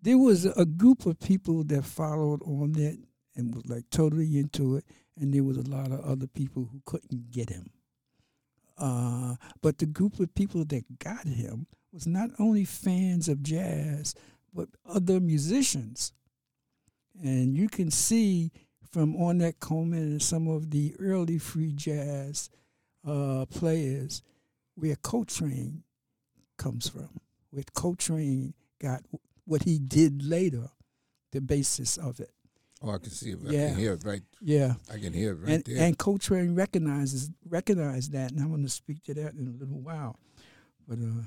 there 0.00 0.18
was 0.18 0.46
a 0.46 0.64
group 0.64 1.04
of 1.06 1.20
people 1.20 1.64
that 1.64 1.84
followed 1.84 2.42
on 2.42 2.72
that 2.72 2.98
and 3.36 3.54
was 3.54 3.66
like 3.66 3.84
totally 3.90 4.38
into 4.38 4.76
it, 4.76 4.84
and 5.18 5.32
there 5.34 5.44
was 5.44 5.56
a 5.58 5.68
lot 5.68 5.90
of 5.92 6.00
other 6.00 6.26
people 6.26 6.68
who 6.72 6.80
couldn't 6.86 7.30
get 7.30 7.50
him. 7.50 7.70
Uh, 8.82 9.36
but 9.60 9.78
the 9.78 9.86
group 9.86 10.18
of 10.18 10.34
people 10.34 10.64
that 10.64 10.98
got 10.98 11.24
him 11.24 11.68
was 11.92 12.04
not 12.04 12.30
only 12.40 12.64
fans 12.64 13.28
of 13.28 13.40
jazz, 13.40 14.12
but 14.52 14.68
other 14.84 15.20
musicians. 15.20 16.12
And 17.22 17.56
you 17.56 17.68
can 17.68 17.92
see 17.92 18.50
from 18.90 19.14
Ornette 19.14 19.60
Coleman 19.60 20.00
and 20.02 20.22
some 20.22 20.48
of 20.48 20.70
the 20.70 20.96
early 20.98 21.38
free 21.38 21.72
jazz 21.72 22.50
uh, 23.06 23.46
players 23.50 24.20
where 24.74 24.96
Coltrane 24.96 25.84
comes 26.58 26.88
from, 26.88 27.20
where 27.50 27.64
Coltrane 27.74 28.52
got 28.80 29.02
what 29.44 29.62
he 29.62 29.78
did 29.78 30.24
later, 30.24 30.70
the 31.30 31.40
basis 31.40 31.96
of 31.98 32.18
it. 32.18 32.32
Oh, 32.82 32.90
I 32.90 32.98
can 32.98 33.10
see 33.10 33.30
it. 33.30 33.38
I 33.46 33.50
Yeah. 33.52 33.68
can 33.70 33.78
hear 33.78 33.92
it 33.92 34.04
right. 34.04 34.22
Yeah, 34.40 34.74
I 34.92 34.98
can 34.98 35.12
hear 35.12 35.32
it 35.32 35.36
right 35.36 35.50
and 35.54 35.64
there. 35.64 35.78
and 35.86 35.96
Coltrane 35.96 36.54
recognizes 36.54 37.30
recognized 37.48 38.12
that, 38.12 38.32
and 38.32 38.40
I'm 38.40 38.48
going 38.48 38.64
to 38.64 38.68
speak 38.68 39.02
to 39.04 39.14
that 39.14 39.34
in 39.34 39.46
a 39.46 39.50
little 39.50 39.80
while. 39.80 40.18
But 40.88 40.98
uh, 40.98 41.22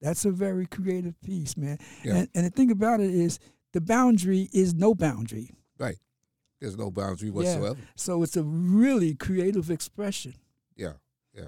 that's 0.00 0.24
a 0.24 0.30
very 0.30 0.66
creative 0.66 1.20
piece, 1.22 1.56
man. 1.56 1.78
Yeah. 2.04 2.14
And, 2.16 2.28
and 2.34 2.46
the 2.46 2.50
thing 2.50 2.70
about 2.70 3.00
it 3.00 3.10
is, 3.10 3.38
the 3.72 3.80
boundary 3.80 4.48
is 4.52 4.72
no 4.74 4.94
boundary. 4.94 5.50
right. 5.78 5.98
There's 6.60 6.76
no 6.76 6.90
boundary 6.90 7.30
whatsoever. 7.30 7.78
Yeah. 7.78 7.86
So 7.96 8.22
it's 8.22 8.36
a 8.36 8.42
really 8.42 9.14
creative 9.14 9.70
expression. 9.70 10.34
Yeah. 10.76 10.92
Yeah. 11.34 11.46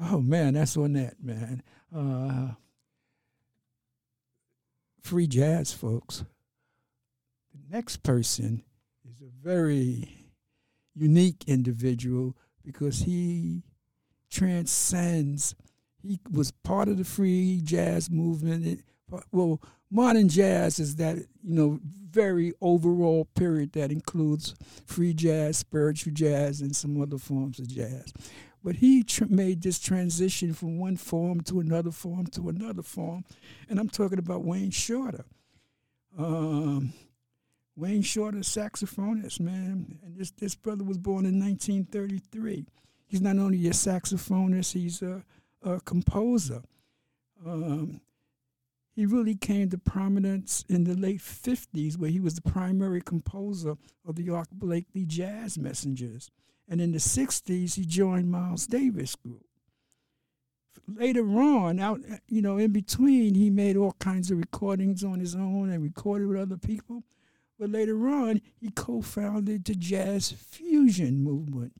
Oh 0.00 0.20
man, 0.20 0.54
that's 0.54 0.76
on 0.76 0.92
that 0.92 1.14
man. 1.20 1.62
Uh, 1.94 2.52
free 5.02 5.26
jazz, 5.26 5.72
folks. 5.72 6.24
Next 7.70 8.02
person 8.02 8.62
is 9.08 9.20
a 9.20 9.30
very 9.42 10.28
unique 10.94 11.44
individual 11.46 12.36
because 12.64 13.00
he 13.00 13.62
transcends. 14.30 15.54
He 16.02 16.20
was 16.30 16.50
part 16.50 16.88
of 16.88 16.98
the 16.98 17.04
free 17.04 17.60
jazz 17.62 18.10
movement. 18.10 18.66
It, 18.66 18.80
well, 19.32 19.60
modern 19.90 20.28
jazz 20.28 20.78
is 20.78 20.96
that 20.96 21.16
you 21.16 21.26
know 21.42 21.80
very 22.10 22.52
overall 22.60 23.26
period 23.36 23.72
that 23.72 23.92
includes 23.92 24.54
free 24.86 25.14
jazz, 25.14 25.58
spiritual 25.58 26.12
jazz, 26.12 26.60
and 26.60 26.74
some 26.74 27.00
other 27.00 27.18
forms 27.18 27.58
of 27.58 27.68
jazz. 27.68 28.12
But 28.62 28.76
he 28.76 29.04
tr- 29.04 29.26
made 29.28 29.62
this 29.62 29.78
transition 29.78 30.52
from 30.52 30.78
one 30.78 30.96
form 30.96 31.42
to 31.42 31.60
another 31.60 31.90
form 31.90 32.26
to 32.28 32.48
another 32.48 32.82
form, 32.82 33.24
and 33.68 33.78
I'm 33.78 33.88
talking 33.88 34.18
about 34.18 34.44
Wayne 34.44 34.70
Shorter. 34.70 35.24
Um, 36.18 36.92
Wayne 37.78 38.02
Shorter, 38.02 38.38
saxophonist, 38.38 39.38
man, 39.38 40.00
and 40.04 40.16
this 40.16 40.32
this 40.32 40.56
brother 40.56 40.82
was 40.82 40.98
born 40.98 41.24
in 41.24 41.38
1933. 41.38 42.66
He's 43.06 43.20
not 43.20 43.38
only 43.38 43.68
a 43.68 43.70
saxophonist; 43.70 44.72
he's 44.72 45.00
a, 45.00 45.22
a 45.62 45.80
composer. 45.82 46.62
Um, 47.46 48.00
he 48.96 49.06
really 49.06 49.36
came 49.36 49.70
to 49.70 49.78
prominence 49.78 50.64
in 50.68 50.82
the 50.82 50.96
late 50.96 51.20
50s, 51.20 51.96
where 51.96 52.10
he 52.10 52.18
was 52.18 52.34
the 52.34 52.42
primary 52.42 53.00
composer 53.00 53.76
of 54.04 54.16
the 54.16 54.28
Art 54.28 54.48
Blakey 54.50 55.06
Jazz 55.06 55.56
Messengers. 55.56 56.32
And 56.68 56.80
in 56.80 56.90
the 56.90 56.98
60s, 56.98 57.76
he 57.76 57.84
joined 57.84 58.28
Miles 58.28 58.66
Davis 58.66 59.14
Group. 59.14 59.46
Later 60.88 61.24
on, 61.40 61.78
out 61.78 62.00
you 62.26 62.42
know, 62.42 62.58
in 62.58 62.72
between, 62.72 63.36
he 63.36 63.50
made 63.50 63.76
all 63.76 63.92
kinds 64.00 64.32
of 64.32 64.38
recordings 64.38 65.04
on 65.04 65.20
his 65.20 65.36
own 65.36 65.70
and 65.70 65.80
recorded 65.80 66.26
with 66.26 66.40
other 66.40 66.56
people. 66.56 67.04
But 67.58 67.70
later 67.70 68.08
on, 68.08 68.40
he 68.60 68.70
co-founded 68.70 69.64
the 69.64 69.74
jazz 69.74 70.30
fusion 70.30 71.22
movement, 71.22 71.72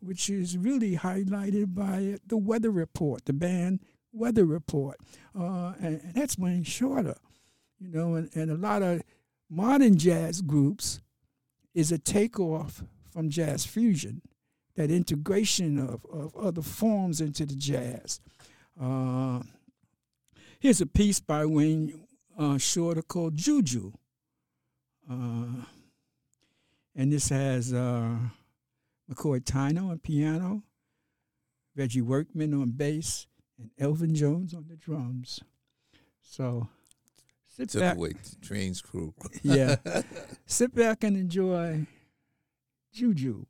which 0.00 0.30
is 0.30 0.56
really 0.56 0.96
highlighted 0.96 1.74
by 1.74 2.18
the 2.26 2.36
Weather 2.36 2.70
Report, 2.70 3.24
the 3.24 3.32
band 3.32 3.80
Weather 4.12 4.44
Report, 4.44 4.96
uh, 5.38 5.74
and, 5.80 6.00
and 6.02 6.14
that's 6.14 6.38
Wayne 6.38 6.62
Shorter, 6.62 7.16
you 7.80 7.88
know, 7.88 8.14
and, 8.14 8.30
and 8.34 8.50
a 8.50 8.56
lot 8.56 8.82
of 8.82 9.02
modern 9.50 9.98
jazz 9.98 10.42
groups 10.42 11.00
is 11.74 11.92
a 11.92 11.98
takeoff 11.98 12.82
from 13.10 13.28
jazz 13.28 13.66
fusion, 13.66 14.22
that 14.76 14.90
integration 14.90 15.78
of, 15.78 16.06
of 16.10 16.36
other 16.36 16.62
forms 16.62 17.20
into 17.20 17.44
the 17.44 17.54
jazz. 17.56 18.20
Uh, 18.80 19.40
here's 20.60 20.80
a 20.80 20.86
piece 20.86 21.20
by 21.20 21.44
Wayne 21.44 22.06
uh, 22.38 22.58
Shorter 22.58 23.02
called 23.02 23.36
Juju. 23.36 23.92
Uh, 25.10 25.64
and 26.94 27.12
this 27.12 27.28
has 27.28 27.72
uh, 27.72 28.16
McCoy 29.10 29.40
Tyner 29.40 29.90
on 29.90 29.98
piano, 29.98 30.62
Reggie 31.76 32.02
Workman 32.02 32.54
on 32.54 32.70
bass, 32.70 33.26
and 33.58 33.70
Elvin 33.78 34.14
Jones 34.14 34.54
on 34.54 34.66
the 34.68 34.76
drums. 34.76 35.40
So 36.20 36.68
sit 37.46 37.68
Took 37.70 37.80
back. 37.82 37.96
away 37.96 38.12
the 38.12 38.36
train's 38.46 38.80
crew. 38.82 39.14
yeah. 39.42 39.76
Sit 40.46 40.74
back 40.74 41.04
and 41.04 41.16
enjoy 41.16 41.86
Juju. 42.92 43.46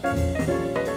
Thank 0.00 0.78
you. 0.78 0.87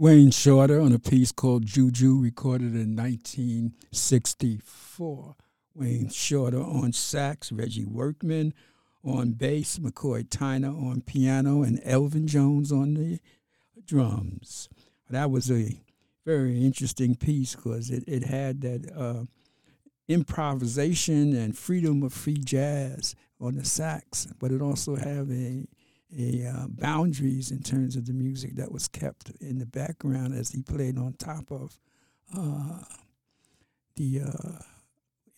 Wayne 0.00 0.30
Shorter 0.30 0.80
on 0.80 0.92
a 0.94 0.98
piece 0.98 1.30
called 1.30 1.66
Juju, 1.66 2.22
recorded 2.22 2.74
in 2.74 2.96
1964. 2.96 5.36
Wayne 5.74 6.08
Shorter 6.08 6.62
on 6.62 6.94
sax, 6.94 7.52
Reggie 7.52 7.84
Workman 7.84 8.54
on 9.04 9.32
bass, 9.32 9.78
McCoy 9.78 10.26
Tyner 10.26 10.74
on 10.74 11.02
piano, 11.02 11.62
and 11.62 11.82
Elvin 11.84 12.26
Jones 12.26 12.72
on 12.72 12.94
the 12.94 13.20
drums. 13.84 14.70
That 15.10 15.30
was 15.30 15.50
a 15.50 15.82
very 16.24 16.64
interesting 16.64 17.14
piece 17.14 17.54
because 17.54 17.90
it, 17.90 18.04
it 18.06 18.24
had 18.24 18.62
that 18.62 18.90
uh, 18.96 19.24
improvisation 20.08 21.36
and 21.36 21.58
freedom 21.58 22.02
of 22.02 22.14
free 22.14 22.38
jazz 22.38 23.14
on 23.38 23.56
the 23.56 23.66
sax, 23.66 24.28
but 24.38 24.50
it 24.50 24.62
also 24.62 24.96
had 24.96 25.30
a 25.30 25.66
a 26.16 26.46
uh, 26.46 26.66
boundaries 26.68 27.50
in 27.50 27.62
terms 27.62 27.96
of 27.96 28.06
the 28.06 28.12
music 28.12 28.56
that 28.56 28.72
was 28.72 28.88
kept 28.88 29.30
in 29.40 29.58
the 29.58 29.66
background 29.66 30.34
as 30.34 30.50
he 30.50 30.62
played 30.62 30.98
on 30.98 31.14
top 31.14 31.50
of 31.50 31.78
uh, 32.36 32.80
the 33.96 34.22
uh, 34.22 34.62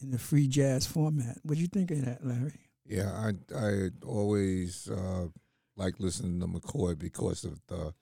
in 0.00 0.10
the 0.10 0.18
free 0.18 0.48
jazz 0.48 0.86
format. 0.86 1.38
What 1.42 1.56
do 1.56 1.60
you 1.60 1.68
think 1.68 1.90
of 1.90 2.04
that, 2.04 2.26
Larry? 2.26 2.60
Yeah, 2.86 3.10
I 3.10 3.56
I 3.56 3.88
always 4.04 4.88
uh, 4.88 5.28
like 5.76 5.94
listening 5.98 6.40
to 6.40 6.46
McCoy 6.46 6.98
because 6.98 7.44
of 7.44 7.60
the 7.66 7.94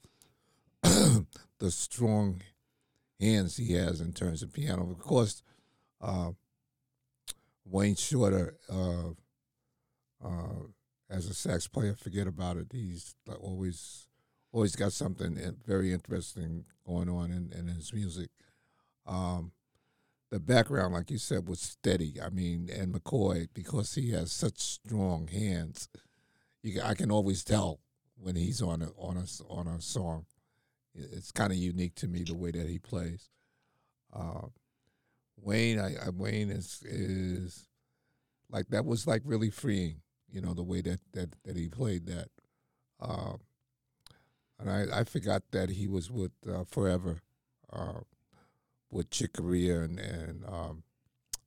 the 1.59 1.71
strong 1.71 2.43
hands 3.21 3.57
he 3.57 3.75
has 3.75 4.01
in 4.01 4.13
terms 4.13 4.43
of 4.43 4.53
piano. 4.53 4.91
Of 4.91 4.99
course, 5.01 5.43
uh, 6.01 6.31
Wayne 7.65 7.97
Shorter 7.97 8.57
uh, 8.69 9.11
uh, 10.25 10.63
as 11.11 11.27
a 11.27 11.35
sax 11.35 11.67
player, 11.67 11.95
forget 11.95 12.27
about 12.27 12.57
it. 12.57 12.69
He's 12.73 13.15
always 13.41 14.07
always 14.53 14.77
got 14.77 14.93
something 14.93 15.39
very 15.67 15.93
interesting 15.93 16.65
going 16.87 17.09
on 17.09 17.31
in, 17.31 17.53
in 17.57 17.69
his 17.69 17.93
music. 17.93 18.31
Um, 19.07 19.53
the 20.31 20.41
background, 20.41 20.95
like 20.95 21.11
you 21.11 21.19
said, 21.19 21.49
was 21.49 21.61
steady. 21.61 22.15
I 22.23 22.31
mean, 22.31 22.69
and 22.73 22.93
McCoy, 22.93 23.49
because 23.53 23.95
he 23.95 24.11
has 24.13 24.33
such 24.33 24.59
strong 24.59 25.29
hands, 25.29 25.89
you 26.63 26.81
I 26.83 26.95
can 26.95 27.11
always 27.11 27.43
tell 27.45 27.81
when 28.17 28.37
he's 28.37 28.63
on 28.63 28.83
a 28.83 28.91
on 28.97 29.17
a 29.17 29.27
on 29.53 29.67
a 29.67 29.81
song. 29.81 30.27
It's 30.95 31.33
kind 31.33 31.53
of 31.53 31.59
unique 31.59 31.95
to 31.97 32.09
me 32.09 32.25
the 32.25 32.35
way 32.35 32.51
that 32.51 32.69
he 32.69 32.79
plays. 32.79 33.31
Uh, 34.13 34.49
Wayne, 35.37 35.79
I, 35.79 35.95
I 36.07 36.11
Wayne 36.11 36.51
is 36.51 36.83
is 36.85 37.69
like 38.51 38.69
that 38.69 38.85
was 38.85 39.07
like 39.07 39.23
really 39.25 39.51
freeing, 39.51 40.01
you 40.33 40.41
know, 40.41 40.55
the 40.55 40.63
way 40.63 40.81
that 40.83 41.01
that, 41.13 41.35
that 41.45 41.57
he 41.57 41.69
played 41.69 42.07
that. 42.07 42.29
Um, 43.01 43.41
and 44.59 44.71
I, 44.71 45.01
I 45.01 45.05
forgot 45.05 45.43
that 45.53 45.71
he 45.71 45.89
was 45.89 46.11
with 46.11 46.33
uh, 46.49 46.65
Forever, 46.65 47.21
uh, 47.73 48.01
with 48.91 49.11
Chick 49.11 49.33
Corea 49.35 49.81
and 49.81 49.99
and 49.99 50.45
um, 50.47 50.83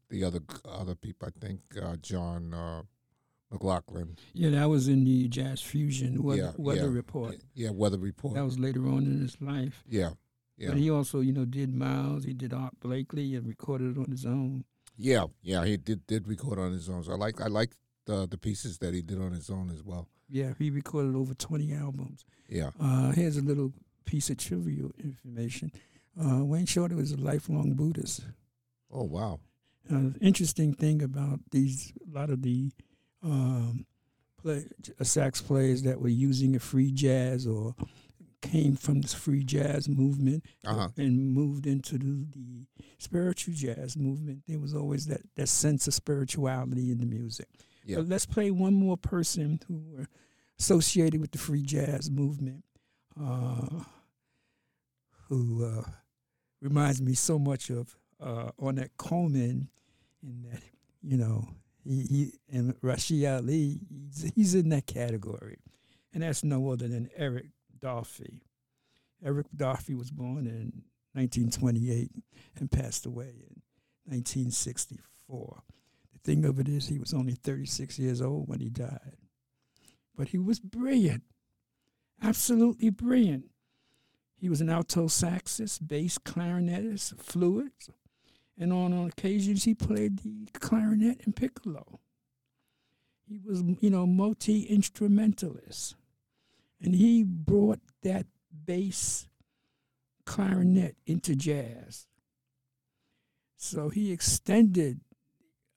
the 0.10 0.24
other 0.24 0.40
other 0.68 0.96
people. 0.96 1.28
I 1.28 1.46
think 1.46 1.60
uh, 1.82 1.96
John 1.98 2.54
uh, 2.54 2.82
McLaughlin. 3.52 4.18
Yeah, 4.34 4.50
that 4.52 4.70
was 4.70 4.88
in 4.88 5.04
the 5.04 5.28
Jazz 5.28 5.62
Fusion 5.62 6.24
Weather, 6.24 6.42
Yeah, 6.42 6.52
weather 6.58 6.80
yeah. 6.90 6.96
Report. 6.96 7.36
Yeah, 7.54 7.70
Weather 7.70 8.00
Report. 8.00 8.34
That 8.34 8.46
was 8.46 8.58
later 8.58 8.88
on 8.88 9.04
in 9.06 9.22
his 9.22 9.38
life. 9.40 9.84
yeah, 9.88 10.12
yeah, 10.58 10.70
But 10.70 10.78
he 10.78 10.90
also, 10.90 11.20
you 11.20 11.34
know, 11.34 11.46
did 11.46 11.74
Miles, 11.76 12.24
he 12.24 12.34
did 12.34 12.52
Art 12.54 12.80
Blakey, 12.80 13.36
and 13.36 13.48
recorded 13.48 13.96
it 13.96 14.00
on 14.00 14.10
his 14.10 14.26
own. 14.26 14.64
yeah, 14.98 15.26
yeah. 15.44 15.64
He 15.66 15.78
did 15.78 16.08
did 16.08 16.28
record 16.28 16.58
on 16.58 16.72
his 16.72 16.90
own. 16.90 17.04
So 17.04 17.12
I 17.12 17.16
like 17.16 17.40
I 17.42 17.48
like 17.48 17.76
the 18.06 18.28
the 18.28 18.38
pieces 18.38 18.78
that 18.80 18.94
he 18.94 19.02
did 19.02 19.20
on 19.22 19.32
his 19.32 19.50
own 19.50 19.70
as 19.70 19.84
well. 19.84 20.08
Yeah, 20.30 20.54
he 20.58 20.70
recorded 20.72 21.16
over 21.16 21.34
20 21.34 21.74
albums. 21.74 22.26
Yeah, 22.50 22.72
Uh, 22.80 23.12
here's 23.12 23.38
a 23.38 23.42
little 23.42 23.72
piece 24.06 24.30
of 24.30 24.38
trivial 24.38 24.92
information. 25.04 25.72
Uh, 26.20 26.44
Wayne 26.44 26.66
Shorter 26.66 26.96
was 26.96 27.12
a 27.12 27.18
lifelong 27.18 27.74
Buddhist. 27.74 28.22
Oh 28.92 29.04
wow. 29.04 29.40
Uh, 29.92 30.12
interesting 30.22 30.74
thing 30.74 31.02
about 31.02 31.40
these, 31.52 31.92
a 32.10 32.18
lot 32.18 32.30
of 32.30 32.42
the 32.42 32.72
um, 33.22 33.86
play, 34.42 34.66
uh, 35.00 35.04
sax 35.04 35.42
players 35.42 35.84
that 35.84 36.00
were 36.02 36.08
using 36.10 36.56
a 36.56 36.60
free 36.60 36.92
jazz 36.92 37.46
or 37.46 37.76
came 38.42 38.76
from 38.76 39.02
this 39.02 39.14
free 39.14 39.44
jazz 39.44 39.88
movement 39.90 40.44
Uh-huh. 40.66 40.90
and 40.98 41.34
moved 41.34 41.66
into 41.68 41.98
the, 41.98 42.26
the 42.36 42.66
spiritual 42.98 43.54
jazz 43.54 43.96
movement. 43.98 44.44
There 44.48 44.60
was 44.60 44.74
always 44.74 45.06
that, 45.08 45.22
that 45.36 45.48
sense 45.50 45.88
of 45.88 45.94
spirituality 45.94 46.92
in 46.92 46.98
the 47.00 47.06
music. 47.06 47.48
But 47.88 48.08
let's 48.08 48.26
play 48.26 48.52
one 48.52 48.74
more 48.74 48.98
person 48.98 49.60
who 49.68 49.84
were 49.92 50.08
associated 50.60 51.20
with 51.20 51.32
the 51.32 51.38
free 51.38 51.64
jazz 51.64 52.10
movement, 52.10 52.64
uh, 53.20 53.84
who 55.28 55.66
uh, 55.66 55.84
reminds 56.62 57.02
me 57.02 57.14
so 57.14 57.38
much 57.38 57.70
of 57.70 57.96
uh, 58.22 58.52
Ornette 58.60 58.92
Coleman, 58.98 59.70
in 60.22 60.44
that 60.50 60.62
you 61.02 61.18
know 61.18 61.50
he, 61.84 62.02
he 62.04 62.32
and 62.52 62.80
Rashied 62.82 63.30
Ali, 63.30 63.80
he's, 63.90 64.32
he's 64.36 64.56
in 64.56 64.70
that 64.70 64.86
category, 64.88 65.58
and 66.14 66.24
that's 66.24 66.44
no 66.44 66.72
other 66.72 66.88
than 66.88 67.10
Eric 67.16 67.48
Dolphy. 67.80 68.42
Eric 69.24 69.48
Dolphy 69.56 69.98
was 69.98 70.12
born 70.12 70.48
in 70.48 70.84
1928 71.14 72.12
and 72.60 72.72
passed 72.72 73.06
away 73.06 73.30
in 73.30 73.62
1964. 74.06 75.64
Thing 76.24 76.46
of 76.46 76.60
it 76.60 76.70
is, 76.70 76.88
he 76.88 77.00
was 77.00 77.14
only 77.14 77.34
36 77.34 78.00
years 78.00 78.22
old 78.22 78.48
when 78.48 78.60
he 78.60 78.70
died. 78.70 79.18
But 80.16 80.30
he 80.30 80.38
was 80.38 80.60
brilliant, 80.60 81.24
absolutely 82.22 82.90
brilliant. 82.90 83.46
He 84.38 84.50
was 84.50 84.62
an 84.62 84.70
alto 84.70 85.08
saxist, 85.08 85.88
bass 85.88 86.18
clarinetist, 86.18 87.20
flutes, 87.22 87.90
and 88.58 88.72
on, 88.72 88.94
on 88.94 89.08
occasions 89.08 89.64
he 89.64 89.74
played 89.74 90.20
the 90.20 90.48
clarinet 90.60 91.22
and 91.26 91.36
piccolo. 91.36 92.00
He 93.28 93.40
was, 93.40 93.64
you 93.80 93.90
know, 93.90 94.06
multi 94.06 94.64
instrumentalist, 94.64 95.96
and 96.82 96.94
he 96.94 97.24
brought 97.24 97.80
that 98.04 98.28
bass 98.66 99.28
clarinet 100.26 100.96
into 101.06 101.36
jazz. 101.36 102.06
So 103.58 103.90
he 103.90 104.12
extended 104.12 105.00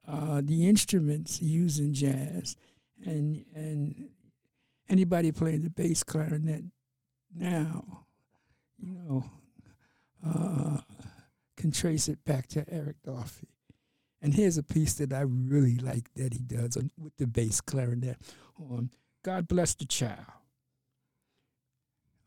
uh, 0.06 0.40
the 0.44 0.68
instruments 0.68 1.42
used 1.42 1.80
in 1.80 1.92
jazz, 1.92 2.56
and 3.04 3.44
and 3.54 4.10
anybody 4.88 5.32
playing 5.32 5.62
the 5.62 5.70
bass 5.70 6.02
clarinet 6.02 6.64
now, 7.34 8.06
you 8.78 8.94
know, 8.94 9.24
uh, 10.24 10.78
can 11.56 11.72
trace 11.72 12.08
it 12.08 12.24
back 12.24 12.46
to 12.48 12.64
Eric 12.72 12.96
Dolphy. 13.06 13.48
And 14.22 14.34
here's 14.34 14.58
a 14.58 14.62
piece 14.62 14.94
that 14.94 15.12
I 15.12 15.20
really 15.20 15.76
like 15.76 16.12
that 16.14 16.32
he 16.32 16.40
does 16.40 16.76
on, 16.76 16.90
with 16.96 17.16
the 17.16 17.26
bass 17.26 17.60
clarinet 17.60 18.16
on 18.58 18.90
"God 19.24 19.48
Bless 19.48 19.74
the 19.74 19.86
Child." 19.86 20.24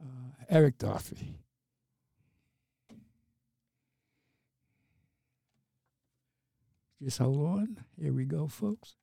Uh, 0.01 0.43
Eric 0.49 0.77
Dolphy. 0.77 1.35
Just 7.01 7.17
hold 7.17 7.45
on. 7.45 7.77
Here 7.97 8.13
we 8.13 8.25
go, 8.25 8.47
folks. 8.47 8.95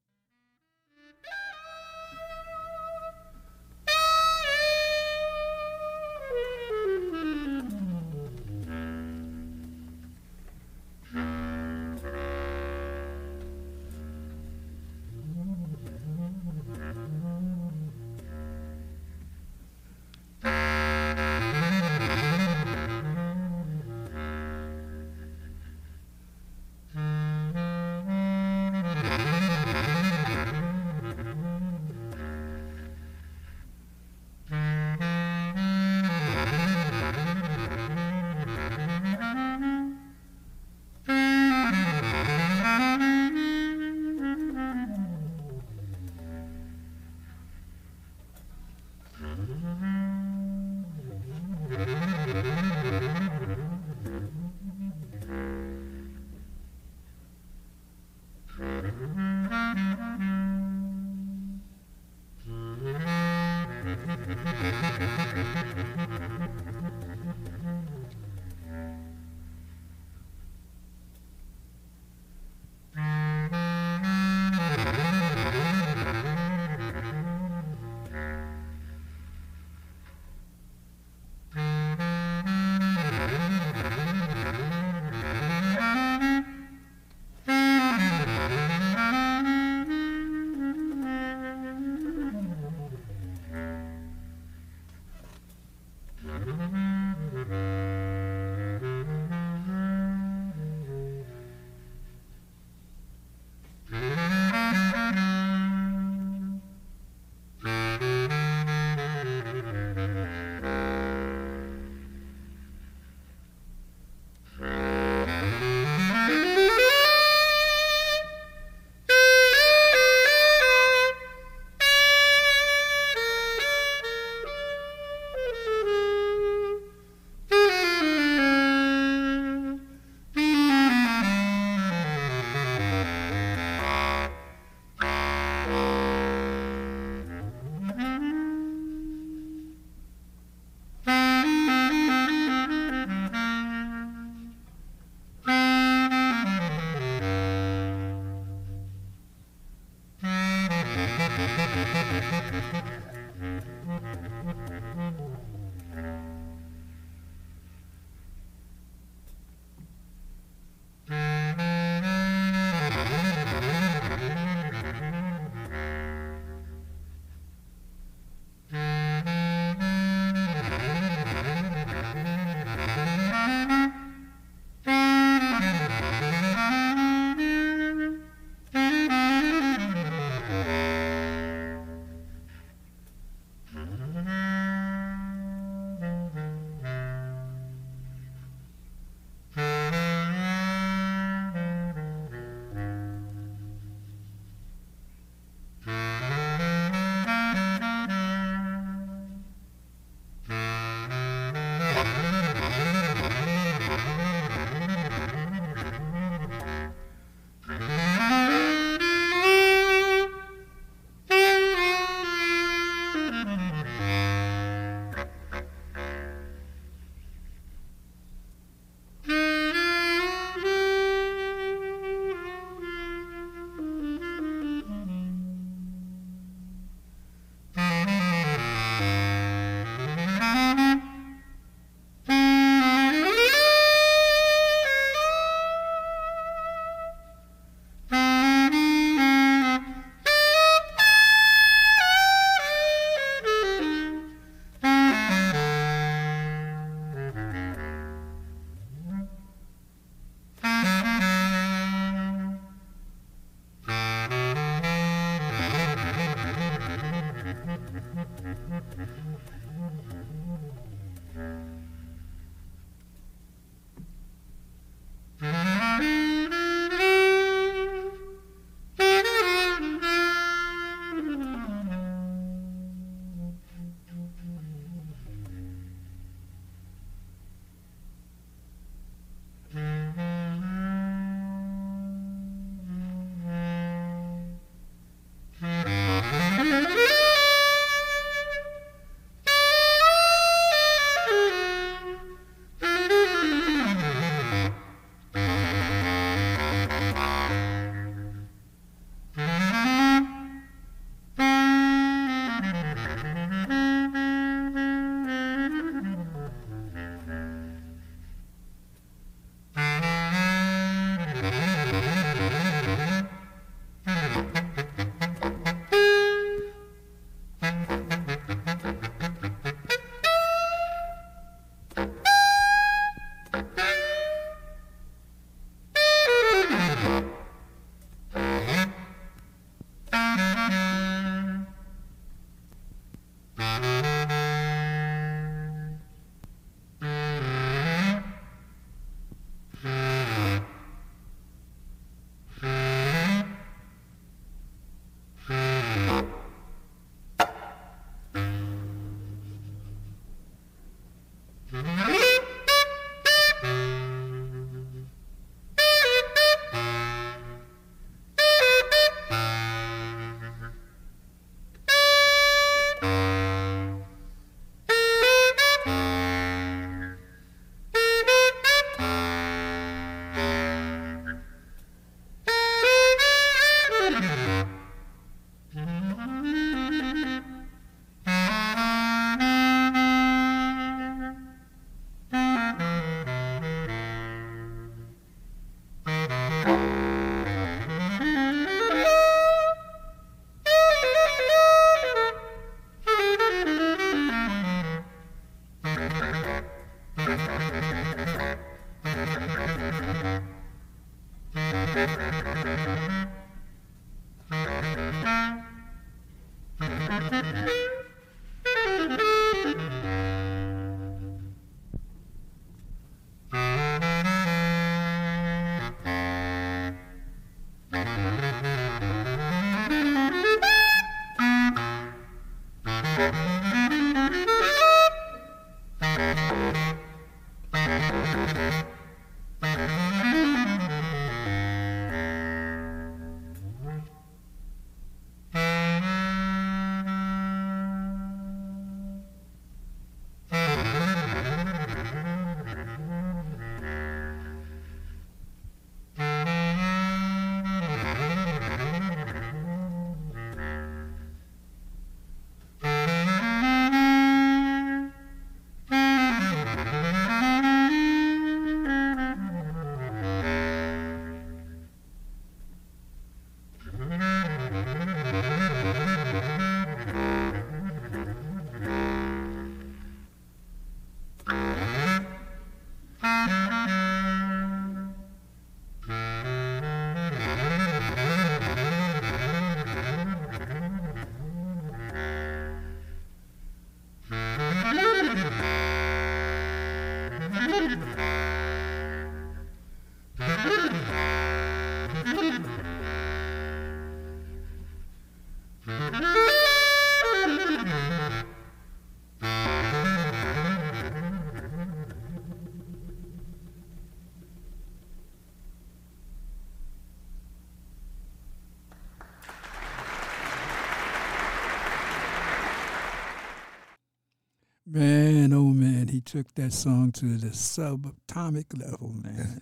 Took 516.27 516.53
that 516.57 516.73
song 516.73 517.13
to 517.13 517.37
the 517.39 517.49
subatomic 517.51 518.77
level, 518.77 519.13
man. 519.23 519.61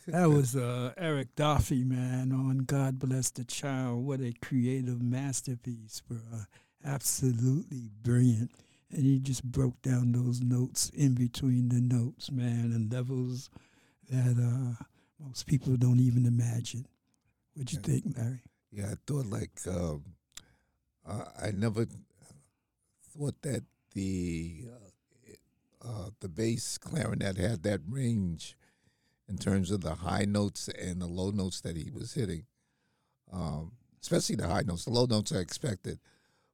that 0.06 0.26
was 0.28 0.54
uh, 0.54 0.92
Eric 0.98 1.34
Dolphy, 1.34 1.82
man, 1.82 2.30
on 2.30 2.58
God 2.58 2.98
Bless 2.98 3.30
the 3.30 3.42
Child. 3.42 4.04
What 4.04 4.20
a 4.20 4.34
creative 4.42 5.00
masterpiece, 5.00 6.02
bro. 6.06 6.18
Absolutely 6.84 7.88
brilliant. 8.02 8.50
And 8.90 9.02
he 9.02 9.18
just 9.18 9.44
broke 9.44 9.80
down 9.80 10.12
those 10.12 10.42
notes 10.42 10.90
in 10.90 11.14
between 11.14 11.70
the 11.70 11.80
notes, 11.80 12.30
man, 12.30 12.72
and 12.74 12.92
levels 12.92 13.48
that 14.10 14.36
uh, 14.38 14.84
most 15.18 15.46
people 15.46 15.74
don't 15.78 16.00
even 16.00 16.26
imagine. 16.26 16.86
What'd 17.54 17.72
you 17.72 17.78
Yeah. 17.82 17.86
think, 18.00 18.18
Larry? 18.18 18.42
Yeah, 18.70 18.90
I 18.90 18.94
thought 19.06 19.24
like 19.26 19.58
um, 19.66 20.04
uh, 21.08 21.24
I 21.42 21.50
never 21.52 21.86
thought 23.16 23.40
that 23.40 23.62
the 23.94 24.63
the 26.24 26.28
bass 26.30 26.78
clarinet 26.78 27.36
had 27.36 27.62
that 27.64 27.82
range 27.86 28.56
in 29.28 29.36
terms 29.36 29.70
of 29.70 29.82
the 29.82 29.96
high 29.96 30.24
notes 30.24 30.68
and 30.68 30.98
the 30.98 31.06
low 31.06 31.30
notes 31.30 31.60
that 31.60 31.76
he 31.76 31.90
was 31.90 32.14
hitting. 32.14 32.46
Um, 33.30 33.72
especially 34.00 34.36
the 34.36 34.48
high 34.48 34.62
notes. 34.62 34.86
The 34.86 34.90
low 34.90 35.04
notes 35.04 35.32
I 35.32 35.40
expected, 35.40 35.98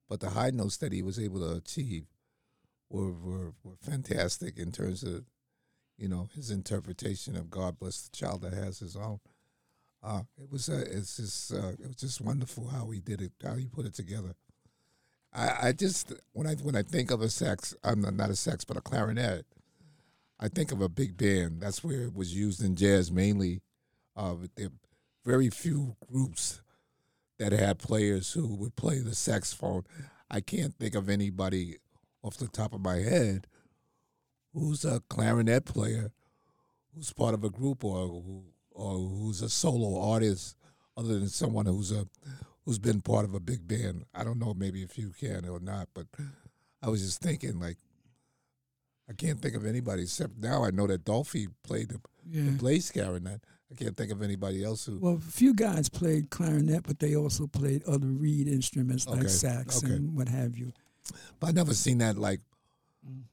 but 0.09 0.19
the 0.19 0.31
high 0.31 0.51
notes 0.51 0.77
that 0.79 0.93
he 0.93 1.03
was 1.03 1.21
able 1.21 1.39
to 1.39 1.59
achieve 1.59 2.07
were 2.89 3.13
were, 3.13 3.53
were 3.63 3.77
fantastic 3.81 4.59
in 4.59 4.73
terms 4.73 5.05
of 5.05 5.27
you 5.97 6.09
know 6.09 6.29
his 6.35 6.51
interpretation 6.51 7.37
of 7.37 7.49
God 7.49 7.79
bless 7.79 8.03
the 8.03 8.17
child 8.17 8.43
that 8.43 8.55
has 8.55 8.81
his 8.81 8.97
own. 8.97 9.21
Uh, 10.03 10.23
it 10.37 10.51
was 10.51 10.69
uh, 10.69 10.85
it's 10.85 11.17
just 11.17 11.55
uh, 11.55 11.75
it 11.79 11.87
was 11.87 11.97
just 11.97 12.21
wonderful 12.21 12.67
how 12.67 12.91
he 12.91 12.99
did 12.99 13.23
it, 13.23 13.31
how 13.41 13.55
he 13.55 13.67
put 13.67 13.87
it 13.87 13.95
together. 13.95 14.35
I, 15.33 15.69
I 15.69 15.73
just 15.73 16.13
when 16.33 16.49
I 16.49 16.55
when 16.57 16.75
I 16.75 16.83
think 16.83 17.13
of 17.13 17.23
a 17.23 17.29
sax, 17.29 17.73
I'm 17.85 18.01
not, 18.01 18.15
not 18.15 18.31
a 18.31 18.37
sax, 18.37 18.65
but 18.65 18.77
a 18.77 18.81
clarinet. 18.81 19.47
I 20.41 20.49
think 20.49 20.73
of 20.73 20.81
a 20.81 20.89
big 20.89 21.17
band. 21.19 21.61
That's 21.61 21.85
where 21.85 22.03
it 22.05 22.15
was 22.15 22.35
used 22.35 22.65
in 22.65 22.75
jazz 22.75 23.13
mainly. 23.13 23.61
Uh, 24.17 24.37
there 24.57 24.67
are 24.67 24.73
very 25.25 25.51
few 25.51 25.97
groups 26.11 26.63
that 27.39 27.53
had 27.53 27.79
players 27.79 28.33
who 28.33 28.55
would 28.57 28.75
play 28.75 29.01
the 29.01 29.15
saxophone. 29.15 29.85
I 30.31 30.41
can't 30.41 30.75
think 30.79 30.95
of 30.95 31.09
anybody 31.09 31.77
off 32.23 32.37
the 32.37 32.49
top 32.49 32.73
of 32.73 32.81
my 32.81 32.97
head 32.97 33.47
who's 34.55 34.85
a 34.85 35.03
clarinet 35.09 35.65
player, 35.65 36.11
who's 36.95 37.13
part 37.13 37.35
of 37.35 37.45
a 37.45 37.51
group, 37.51 37.85
or 37.85 38.23
or 38.73 38.95
who's 38.95 39.43
a 39.43 39.49
solo 39.51 40.01
artist, 40.11 40.57
other 40.97 41.19
than 41.19 41.29
someone 41.29 41.67
who's 41.67 41.93
a 41.93 42.07
who's 42.65 42.79
been 42.79 43.01
part 43.01 43.25
of 43.25 43.35
a 43.35 43.41
big 43.41 43.67
band. 43.67 44.05
I 44.15 44.25
don't 44.25 44.39
know, 44.39 44.55
maybe 44.55 44.83
if 44.83 44.99
you 44.99 45.13
can 45.19 45.49
or 45.49 45.61
not, 45.61 45.89
but 45.95 46.07
I 46.83 46.89
was 46.89 47.03
just 47.03 47.21
thinking, 47.21 47.59
like, 47.59 47.79
I 49.11 49.13
can't 49.15 49.43
think 49.43 49.57
of 49.57 49.67
anybody 49.67 50.03
except 50.03 50.39
now 50.39 50.65
I 50.65 50.71
know 50.71 50.87
that 50.87 51.05
Dolphy 51.05 51.49
played 51.65 51.89
the, 51.89 52.01
Yeah. 52.31 52.45
the 52.45 52.63
bass 52.63 52.93
clarinet. 52.93 53.41
I 53.71 53.75
can't 53.75 53.97
think 53.97 54.13
of 54.13 54.23
anybody 54.23 54.65
else 54.65 54.87
who. 54.87 54.99
Well, 54.99 55.15
a 55.15 55.19
few 55.19 55.53
guys 55.53 55.89
played 55.89 56.31
clarinet, 56.31 56.85
but 56.85 57.01
they 57.01 57.17
also 57.17 57.47
played 57.47 57.83
other 57.85 58.07
reed 58.07 58.49
instruments 58.49 59.07
like 59.07 59.29
sax 59.29 59.83
okay. 59.83 59.95
and 59.95 60.17
what 60.17 60.29
have 60.29 60.57
you. 60.57 60.73
But 61.41 61.49
I 61.49 61.53
never 61.53 61.75
seen 61.75 61.99
that 61.99 62.17
like 62.17 62.41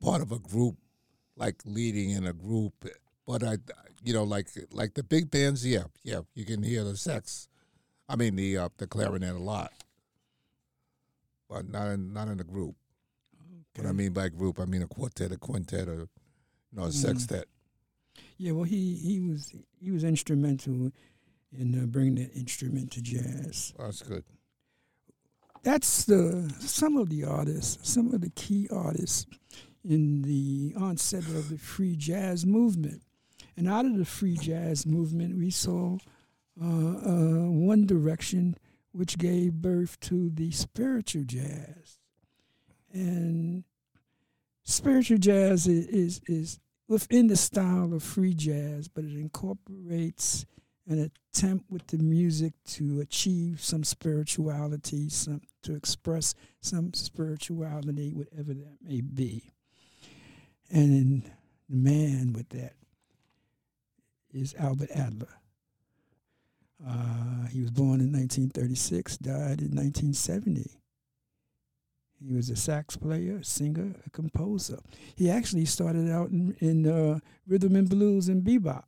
part 0.01 0.21
of 0.21 0.31
a 0.31 0.39
group, 0.39 0.77
like 1.35 1.55
leading 1.65 2.11
in 2.11 2.25
a 2.25 2.33
group. 2.33 2.73
But 3.25 3.43
I, 3.43 3.57
you 4.03 4.13
know, 4.13 4.23
like 4.23 4.47
like 4.71 4.93
the 4.93 5.03
big 5.03 5.29
bands, 5.31 5.65
yeah, 5.65 5.85
yeah, 6.03 6.21
you 6.33 6.45
can 6.45 6.63
hear 6.63 6.83
the 6.83 6.97
sax. 6.97 7.49
I 8.09 8.15
mean 8.15 8.35
the 8.35 8.57
uh, 8.57 8.69
the 8.77 8.87
clarinet 8.87 9.35
a 9.35 9.39
lot, 9.39 9.73
but 11.49 11.69
not 11.69 11.87
in 11.89 12.13
not 12.13 12.29
in 12.29 12.39
a 12.39 12.43
group. 12.43 12.75
What 13.77 13.85
I 13.85 13.89
Okay. 13.89 13.97
mean 13.97 14.13
by 14.13 14.29
group, 14.29 14.59
I 14.59 14.65
mean 14.65 14.81
a 14.81 14.87
quartet, 14.87 15.31
a 15.31 15.37
quintet, 15.37 15.87
or 15.87 16.01
you 16.71 16.77
know, 16.77 16.83
a 16.83 16.87
Mm. 16.89 16.93
sextet. 16.93 17.47
Yeah, 18.37 18.51
well, 18.53 18.63
he 18.63 18.95
he 18.95 19.19
was 19.19 19.53
he 19.79 19.91
was 19.91 20.03
instrumental 20.03 20.91
in 21.51 21.79
uh, 21.81 21.85
bringing 21.85 22.15
that 22.15 22.33
instrument 22.35 22.91
to 22.91 23.01
jazz. 23.01 23.73
That's 23.77 24.01
good. 24.01 24.23
That's 25.63 26.05
the 26.05 26.53
some 26.59 26.97
of 26.97 27.09
the 27.09 27.23
artists, 27.23 27.87
some 27.89 28.13
of 28.13 28.21
the 28.21 28.29
key 28.31 28.67
artists 28.71 29.25
in 29.83 30.21
the 30.23 30.73
onset 30.77 31.23
of 31.25 31.49
the 31.49 31.57
free 31.57 31.95
jazz 31.95 32.45
movement. 32.45 33.01
And 33.55 33.67
out 33.67 33.85
of 33.85 33.97
the 33.97 34.05
free 34.05 34.35
jazz 34.37 34.85
movement, 34.85 35.37
we 35.37 35.49
saw 35.49 35.97
uh, 36.61 36.65
uh, 36.65 37.49
one 37.49 37.85
direction 37.85 38.55
which 38.91 39.17
gave 39.17 39.53
birth 39.53 39.99
to 40.01 40.29
the 40.29 40.51
spiritual 40.51 41.23
jazz. 41.23 41.96
And 42.97 43.63
spiritual 44.63 45.19
jazz 45.19 45.67
is, 45.67 45.87
is, 45.87 46.21
is 46.27 46.59
within 46.87 47.27
the 47.27 47.35
style 47.35 47.93
of 47.93 48.01
free 48.01 48.33
jazz, 48.33 48.87
but 48.87 49.03
it 49.03 49.13
incorporates 49.13 50.45
an 50.87 51.11
attempt 51.33 51.69
with 51.69 51.85
the 51.87 51.97
music 51.97 52.53
to 52.65 53.01
achieve 53.01 53.61
some 53.61 53.83
spirituality, 53.83 55.09
some 55.09 55.41
to 55.63 55.75
express 55.75 56.33
some 56.61 56.93
spirituality, 56.93 58.13
whatever 58.13 58.53
that 58.53 58.77
may 58.81 59.01
be. 59.01 59.51
And 60.71 61.23
the 61.69 61.75
man 61.75 62.33
with 62.33 62.49
that 62.49 62.73
is 64.33 64.55
Albert 64.57 64.89
Ayler. 64.95 65.27
Uh, 66.85 67.47
he 67.47 67.61
was 67.61 67.71
born 67.71 67.99
in 67.99 68.11
1936, 68.13 69.17
died 69.17 69.61
in 69.61 69.75
1970. 69.75 70.79
He 72.19 72.33
was 72.33 72.49
a 72.49 72.55
sax 72.55 72.97
player, 72.97 73.37
a 73.37 73.43
singer, 73.43 73.95
a 74.05 74.09
composer. 74.09 74.79
He 75.15 75.29
actually 75.29 75.65
started 75.65 76.09
out 76.09 76.29
in, 76.31 76.55
in 76.59 76.87
uh, 76.87 77.19
rhythm 77.47 77.75
and 77.75 77.89
blues 77.89 78.27
and 78.27 78.43
bebop, 78.43 78.85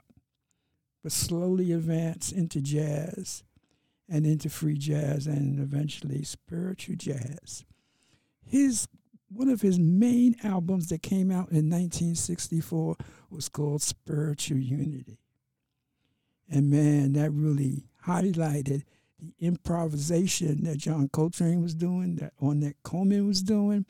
but 1.03 1.11
slowly 1.11 1.71
advanced 1.71 2.32
into 2.32 2.59
jazz 2.59 3.43
and 4.09 4.25
into 4.25 4.49
free 4.49 4.77
jazz 4.77 5.27
and 5.27 5.59
eventually 5.59 6.23
spiritual 6.23 6.95
jazz. 6.95 7.65
His 8.43 8.88
one 9.32 9.49
of 9.49 9.61
his 9.61 9.77
main 9.77 10.36
albums 10.43 10.89
that 10.89 11.03
came 11.03 11.30
out 11.30 11.51
in 11.51 11.69
1964 11.69 12.95
was 13.30 13.47
called 13.47 13.84
Spiritual 13.84 14.57
Unity. 14.57 15.19
And 16.49 16.71
man, 16.71 17.13
that 17.13 17.30
really 17.30 17.86
highlighted 18.07 18.86
the 19.20 19.34
improvisation 19.45 20.63
that 20.63 20.78
John 20.78 21.09
Coltrane 21.09 21.61
was 21.61 21.76
doing, 21.76 22.15
that 22.15 22.34
Ornette 22.41 22.76
Coleman 22.84 23.28
was 23.28 23.41
doing, 23.41 23.86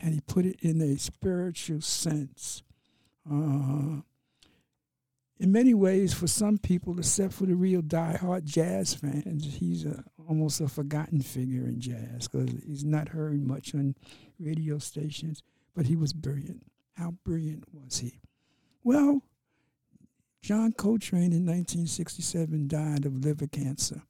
and 0.00 0.14
he 0.14 0.20
put 0.20 0.46
it 0.46 0.56
in 0.60 0.80
a 0.80 0.96
spiritual 0.98 1.80
sense. 1.80 2.62
Uh, 3.30 4.02
in 5.38 5.52
many 5.52 5.72
ways, 5.72 6.12
for 6.12 6.26
some 6.26 6.58
people, 6.58 6.98
except 6.98 7.32
for 7.32 7.46
the 7.46 7.54
real 7.54 7.80
die-hard 7.80 8.44
jazz 8.44 8.92
fans, 8.94 9.56
he's 9.58 9.86
a, 9.86 10.04
almost 10.28 10.60
a 10.60 10.68
forgotten 10.68 11.22
figure 11.22 11.66
in 11.66 11.80
jazz 11.80 12.28
because 12.28 12.50
he's 12.66 12.84
not 12.84 13.08
heard 13.08 13.42
much 13.42 13.74
on 13.74 13.94
radio 14.38 14.78
stations. 14.78 15.42
But 15.74 15.86
he 15.86 15.96
was 15.96 16.12
brilliant. 16.12 16.66
How 16.94 17.12
brilliant 17.24 17.64
was 17.72 18.00
he? 18.00 18.20
Well, 18.84 19.22
John 20.42 20.72
Coltrane 20.72 21.32
in 21.32 21.46
1967 21.46 22.68
died 22.68 23.06
of 23.06 23.24
liver 23.24 23.46
cancer. 23.46 24.02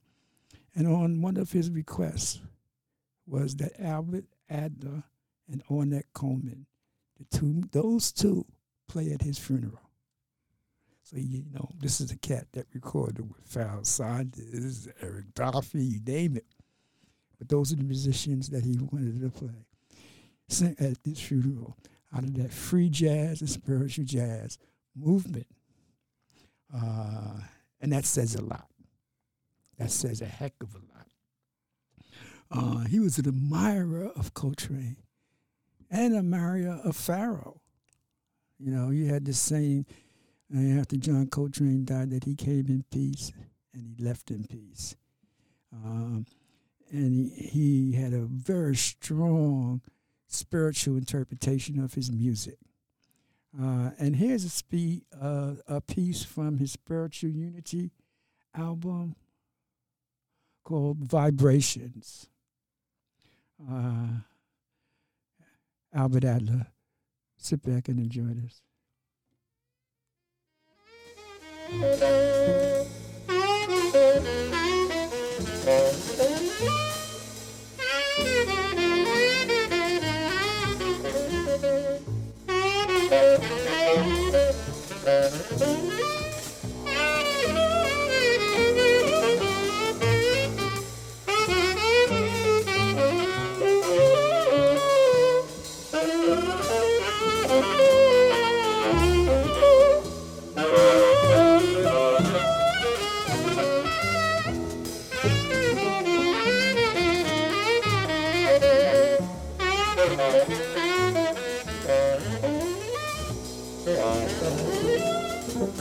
And 0.75 0.87
on 0.87 1.21
one 1.21 1.37
of 1.37 1.51
his 1.51 1.69
requests 1.69 2.41
was 3.27 3.55
that 3.57 3.79
Albert 3.81 4.25
Ayler 4.49 5.03
and 5.49 5.63
Ornette 5.69 6.13
Coleman, 6.13 6.65
the 7.17 7.37
two, 7.37 7.63
those 7.71 8.11
two, 8.11 8.45
play 8.87 9.11
at 9.11 9.21
his 9.21 9.37
funeral. 9.37 9.79
So 11.03 11.17
you 11.17 11.43
know, 11.51 11.69
this 11.79 11.99
is 11.99 12.11
a 12.11 12.17
cat 12.17 12.47
that 12.53 12.67
recorded 12.73 13.27
with 13.27 13.45
Val 13.47 13.83
Saunders, 13.83 14.87
Eric 15.01 15.33
Dolphy, 15.33 15.91
you 15.91 15.99
name 16.05 16.37
it. 16.37 16.45
But 17.37 17.49
those 17.49 17.73
are 17.73 17.75
the 17.75 17.83
musicians 17.83 18.49
that 18.49 18.63
he 18.63 18.77
wanted 18.91 19.21
to 19.21 19.29
play. 19.29 19.65
At 20.79 21.03
this 21.03 21.19
funeral 21.19 21.77
out 22.13 22.23
of 22.23 22.33
that 22.35 22.51
free 22.51 22.89
jazz 22.89 23.41
and 23.41 23.49
spiritual 23.49 24.05
jazz 24.05 24.57
movement. 24.95 25.47
Uh, 26.73 27.39
and 27.79 27.91
that 27.93 28.05
says 28.05 28.35
a 28.35 28.41
lot. 28.41 28.67
That 29.81 29.89
says 29.89 30.21
a 30.21 30.27
heck 30.27 30.53
of 30.61 30.75
a 30.75 30.77
lot. 30.77 31.07
Uh, 32.51 32.85
he 32.85 32.99
was 32.99 33.17
an 33.17 33.27
admirer 33.27 34.11
of 34.15 34.35
Coltrane 34.35 34.97
and 35.89 36.13
an 36.13 36.19
admirer 36.19 36.79
of 36.83 36.95
Pharoah. 36.95 37.55
You 38.59 38.69
know, 38.69 38.91
you 38.91 39.07
had 39.07 39.25
the 39.25 39.33
saying 39.33 39.87
uh, 40.55 40.79
after 40.79 40.97
John 40.97 41.25
Coltrane 41.27 41.83
died 41.83 42.11
that 42.11 42.25
he 42.25 42.35
came 42.35 42.67
in 42.67 42.85
peace 42.91 43.31
and 43.73 43.87
he 43.87 44.03
left 44.03 44.29
in 44.29 44.43
peace. 44.43 44.95
Um, 45.73 46.27
and 46.91 47.31
he, 47.31 47.91
he 47.91 47.93
had 47.93 48.13
a 48.13 48.21
very 48.21 48.75
strong 48.75 49.81
spiritual 50.27 50.95
interpretation 50.95 51.83
of 51.83 51.95
his 51.95 52.11
music. 52.11 52.59
Uh, 53.59 53.91
and 53.97 54.17
here's 54.17 54.43
a, 54.43 54.49
spe- 54.49 55.07
uh, 55.19 55.53
a 55.67 55.81
piece 55.81 56.23
from 56.23 56.59
his 56.59 56.71
Spiritual 56.71 57.31
Unity 57.31 57.89
album 58.55 59.15
called 60.71 60.99
Vibrations. 60.99 62.29
Uh, 63.69 64.21
Albert 65.93 66.23
Ayler. 66.23 66.67
Sit 67.37 67.61
back 67.61 67.89
and 67.89 67.99
enjoy 67.99 68.33
this. 68.33 68.61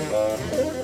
Thank 0.09 0.80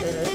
you. 0.00 0.33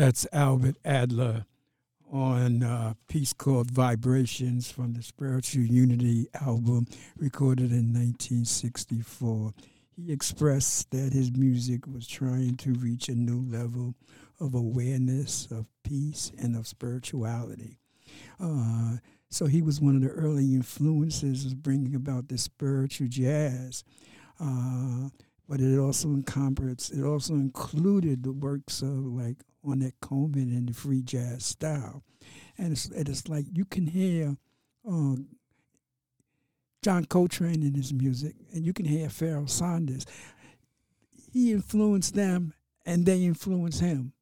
That's 0.00 0.26
Albert 0.32 0.76
Ayler 0.82 1.44
on 2.10 2.62
a 2.62 2.96
piece 3.06 3.34
called 3.34 3.70
Vibrations 3.70 4.70
from 4.70 4.94
the 4.94 5.02
Spiritual 5.02 5.64
Unity 5.64 6.26
album 6.40 6.86
recorded 7.18 7.70
in 7.70 7.92
1964. 7.92 9.52
He 9.94 10.10
expressed 10.10 10.90
that 10.92 11.12
his 11.12 11.30
music 11.32 11.86
was 11.86 12.06
trying 12.06 12.56
to 12.56 12.72
reach 12.72 13.10
a 13.10 13.14
new 13.14 13.42
level 13.54 13.94
of 14.40 14.54
awareness, 14.54 15.46
of 15.50 15.66
peace, 15.84 16.32
and 16.38 16.56
of 16.56 16.66
spirituality. 16.66 17.76
Uh, 18.42 18.96
so 19.28 19.44
he 19.44 19.60
was 19.60 19.82
one 19.82 19.96
of 19.96 20.00
the 20.00 20.08
early 20.08 20.54
influences 20.54 21.44
of 21.44 21.62
bringing 21.62 21.94
about 21.94 22.28
this 22.28 22.44
spiritual 22.44 23.08
jazz. 23.08 23.84
Uh, 24.40 25.10
but 25.46 25.60
it 25.60 25.78
also 25.78 26.08
encompassed, 26.08 26.90
it 26.94 27.04
also 27.04 27.34
included 27.34 28.22
the 28.22 28.32
works 28.32 28.80
of 28.80 28.88
like 28.88 29.36
Ornette 29.64 29.92
Coleman 30.00 30.50
and 30.50 30.68
the 30.68 30.74
free 30.74 31.02
jazz 31.02 31.44
style. 31.44 32.02
And 32.58 32.72
it's, 32.72 32.86
and 32.86 33.08
it's 33.08 33.28
like 33.28 33.46
you 33.52 33.64
can 33.64 33.86
hear 33.86 34.36
uh, 34.90 35.16
John 36.82 37.04
Coltrane 37.04 37.62
in 37.62 37.74
his 37.74 37.92
music, 37.92 38.34
and 38.52 38.64
you 38.64 38.72
can 38.72 38.86
hear 38.86 39.08
Pharoah 39.08 39.48
Sanders. 39.48 40.06
He 41.32 41.52
influenced 41.52 42.14
them, 42.14 42.54
and 42.86 43.04
they 43.04 43.24
influenced 43.24 43.80
him. 43.80 44.12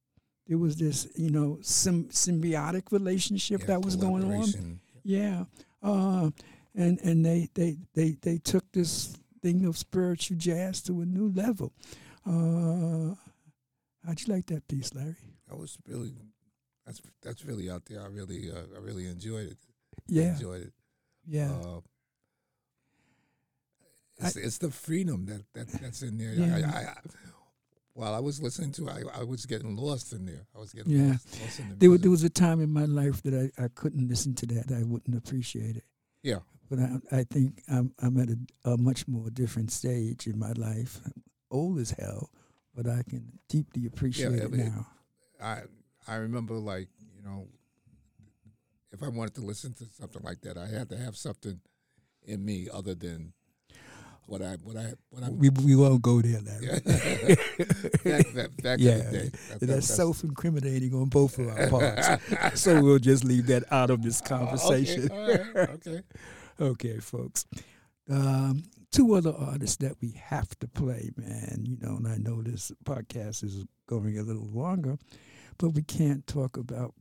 There 0.46 0.58
was 0.58 0.76
this, 0.76 1.06
you 1.14 1.30
know, 1.30 1.58
sym- 1.62 2.08
symbiotic 2.08 2.90
relationship 2.90 3.60
Yeah, 3.60 3.66
that 3.66 3.84
was 3.84 3.96
going 3.96 4.24
on. 4.24 4.80
Yeah, 5.04 5.44
uh, 5.82 6.30
and 6.74 6.98
and 7.00 7.24
they, 7.24 7.48
they 7.54 7.78
they 7.94 8.16
they 8.22 8.38
took 8.38 8.70
this 8.72 9.16
thing 9.40 9.64
of 9.64 9.76
spiritual 9.76 10.36
jazz 10.36 10.82
to 10.82 11.00
a 11.00 11.06
new 11.06 11.30
level. 11.32 11.72
Uh, 12.26 13.14
how'd 14.04 14.20
you 14.20 14.32
like 14.34 14.46
that 14.46 14.66
piece, 14.68 14.94
Larry? 14.94 15.16
That 15.48 15.56
was 15.56 15.78
really 15.86 16.12
that's 16.86 17.00
that's 17.22 17.44
really 17.44 17.70
out 17.70 17.84
there. 17.86 18.02
I 18.02 18.06
really 18.06 18.50
uh, 18.50 18.76
I 18.76 18.80
really 18.80 19.06
enjoyed 19.06 19.48
it. 19.48 19.58
Yeah, 20.06 20.34
enjoyed 20.34 20.62
it. 20.62 20.72
yeah, 21.26 21.50
Uh, 21.52 21.80
it's, 24.18 24.36
it's 24.36 24.58
the 24.58 24.70
freedom 24.70 25.26
that, 25.26 25.42
that 25.54 25.68
that's 25.80 26.02
in 26.02 26.18
there. 26.18 26.32
Yeah. 26.32 26.56
I, 26.56 26.58
I, 26.60 26.80
I, 26.82 26.94
while 27.94 28.14
I 28.14 28.20
was 28.20 28.40
listening 28.42 28.72
to, 28.72 28.86
it, 28.88 29.06
I, 29.14 29.20
I 29.20 29.24
was 29.24 29.44
getting 29.46 29.76
lost 29.76 30.12
in 30.12 30.24
there. 30.26 30.46
I 30.54 30.58
was 30.60 30.72
getting 30.72 30.92
Yeah. 30.92 31.12
lost, 31.12 31.40
lost 31.40 31.58
in 31.60 31.68
the 31.70 31.74
there, 31.76 31.90
was, 31.90 32.00
there 32.00 32.10
was 32.10 32.22
a 32.24 32.30
time 32.30 32.60
in 32.60 32.70
my 32.72 32.84
life 32.84 33.22
that 33.22 33.34
I, 33.58 33.62
I 33.64 33.68
couldn't 33.68 34.08
listen 34.08 34.34
to 34.36 34.46
that. 34.46 34.72
I 34.72 34.82
wouldn't 34.84 35.16
appreciate 35.16 35.76
it. 35.76 35.84
Yeah. 36.22 36.38
But 36.70 36.78
I, 36.80 36.98
I 37.18 37.24
think 37.24 37.62
I'm, 37.68 37.92
I'm 38.00 38.18
at 38.20 38.28
a, 38.30 38.70
a 38.72 38.76
much 38.76 39.08
more 39.08 39.30
different 39.30 39.70
stage 39.72 40.26
in 40.26 40.38
my 40.38 40.52
life. 40.52 41.00
old 41.50 41.78
as 41.78 41.90
hell, 41.92 42.30
but 42.74 42.86
I 42.88 43.02
can 43.08 43.38
deeply 43.48 43.86
appreciate 43.86 44.32
Yeah, 44.32 44.44
it 44.44 44.54
it- 44.54 44.58
now. 44.58 44.86
I 45.42 45.62
I 46.06 46.16
remember 46.16 46.54
like 46.54 46.88
you 47.16 47.22
know, 47.22 47.48
if 48.92 49.02
I 49.02 49.08
wanted 49.08 49.34
to 49.36 49.40
listen 49.42 49.72
to 49.74 49.84
something 49.98 50.22
like 50.22 50.40
that, 50.42 50.56
I 50.58 50.66
had 50.66 50.88
to 50.90 50.96
have 50.96 51.16
something 51.16 51.60
in 52.24 52.44
me 52.44 52.68
other 52.72 52.94
than 52.94 53.32
what 54.26 54.42
I 54.42 54.56
what 54.62 54.76
I 54.76 54.92
what 55.10 55.22
I 55.22 55.30
we, 55.30 55.48
we 55.50 55.74
won't 55.76 56.02
go 56.02 56.20
there, 56.20 56.40
Larry. 56.40 56.66
yeah. 56.66 56.78
the 58.04 58.76
day. 58.76 58.76
That- 58.76 59.60
that- 59.60 59.66
That's 59.66 59.86
self 59.86 60.22
incriminating 60.24 60.94
on 60.94 61.08
both 61.08 61.38
of 61.38 61.48
our 61.48 61.68
parts. 61.70 62.60
so 62.60 62.82
we'll 62.82 62.98
just 62.98 63.24
leave 63.24 63.46
that 63.46 63.64
out 63.72 63.90
of 63.90 64.02
this 64.02 64.20
conversation. 64.20 65.10
all 65.10 65.28
right, 65.28 65.70
okay. 65.70 66.02
Okay, 66.60 66.98
folks. 66.98 67.46
Um, 68.10 68.64
two 68.90 69.14
other 69.14 69.32
artists 69.32 69.76
that 69.76 69.94
we 70.02 70.10
have 70.20 70.58
to 70.58 70.66
play, 70.66 71.10
man. 71.16 71.64
You 71.64 71.76
know, 71.80 71.96
and 71.98 72.08
I 72.08 72.16
know 72.16 72.42
this 72.42 72.72
podcast 72.84 73.44
is 73.44 73.64
going 73.86 74.18
a 74.18 74.22
little 74.22 74.48
longer, 74.52 74.98
but 75.58 75.70
we 75.70 75.82
can't 75.82 76.26
talk 76.26 76.56
about 76.56 76.94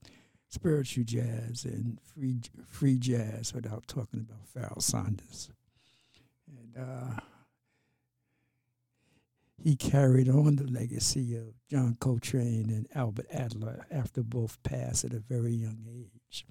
spiritual 0.50 1.04
jazz 1.04 1.66
and 1.66 2.00
free 2.02 2.42
free 2.66 2.98
jazz 2.98 3.54
without 3.54 3.88
talking 3.88 4.20
about 4.20 4.48
Pharoah 4.48 4.82
Sanders. 4.82 5.52
And 6.48 6.78
uh, 6.78 7.20
he 9.64 9.76
carried 9.76 10.30
on 10.30 10.56
the 10.56 10.68
legacy 10.68 11.36
of 11.36 11.54
John 11.70 11.98
Coltrane 12.00 12.70
and 12.70 12.88
Albert 12.96 13.28
Ayler 13.32 13.84
after 13.92 14.24
both 14.24 14.62
passed 14.64 15.04
at 15.04 15.14
a 15.14 15.20
very 15.20 15.54
young 15.54 15.86
age. 15.90 16.46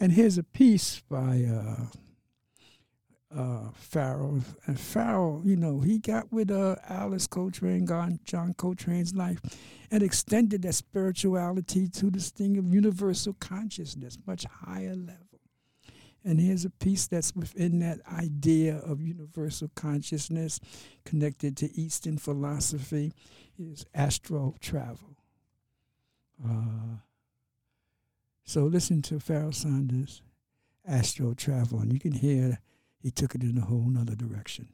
And 0.00 0.12
here's 0.12 0.38
a 0.38 0.42
piece 0.42 1.00
by 1.08 1.44
uh, 1.44 1.86
uh, 3.36 3.70
Pharoah. 3.74 4.40
And 4.66 4.78
Pharoah, 4.78 5.42
you 5.44 5.56
know, 5.56 5.80
he 5.80 5.98
got 5.98 6.32
with 6.32 6.50
uh, 6.50 6.76
Alice 6.88 7.26
Coltrane, 7.26 7.86
John, 7.86 8.54
Coltrane's 8.54 9.14
life, 9.14 9.40
and 9.90 10.02
extended 10.02 10.62
that 10.62 10.74
spirituality 10.74 11.88
to 11.88 12.10
this 12.10 12.30
thing 12.30 12.56
of 12.56 12.72
universal 12.72 13.34
consciousness, 13.34 14.18
much 14.26 14.44
higher 14.44 14.94
level. 14.94 15.40
And 16.24 16.40
here's 16.40 16.64
a 16.64 16.70
piece 16.70 17.08
that's 17.08 17.34
within 17.34 17.80
that 17.80 17.98
idea 18.06 18.76
of 18.78 19.00
universal 19.00 19.70
consciousness 19.74 20.60
connected 21.04 21.56
to 21.58 21.72
Eastern 21.78 22.16
philosophy 22.16 23.12
is 23.58 23.86
astral 23.94 24.56
travel. 24.60 25.16
Uh, 26.44 26.98
so 28.44 28.64
listen 28.64 29.02
to 29.02 29.18
Pharoah 29.18 29.52
Sanders, 29.52 30.22
Astral 30.86 31.34
Travel, 31.34 31.80
and 31.80 31.92
you 31.92 32.00
can 32.00 32.12
hear 32.12 32.58
he 33.02 33.10
took 33.10 33.34
it 33.34 33.42
in 33.42 33.58
a 33.58 33.64
whole 33.64 33.88
nother 33.88 34.14
direction. 34.14 34.68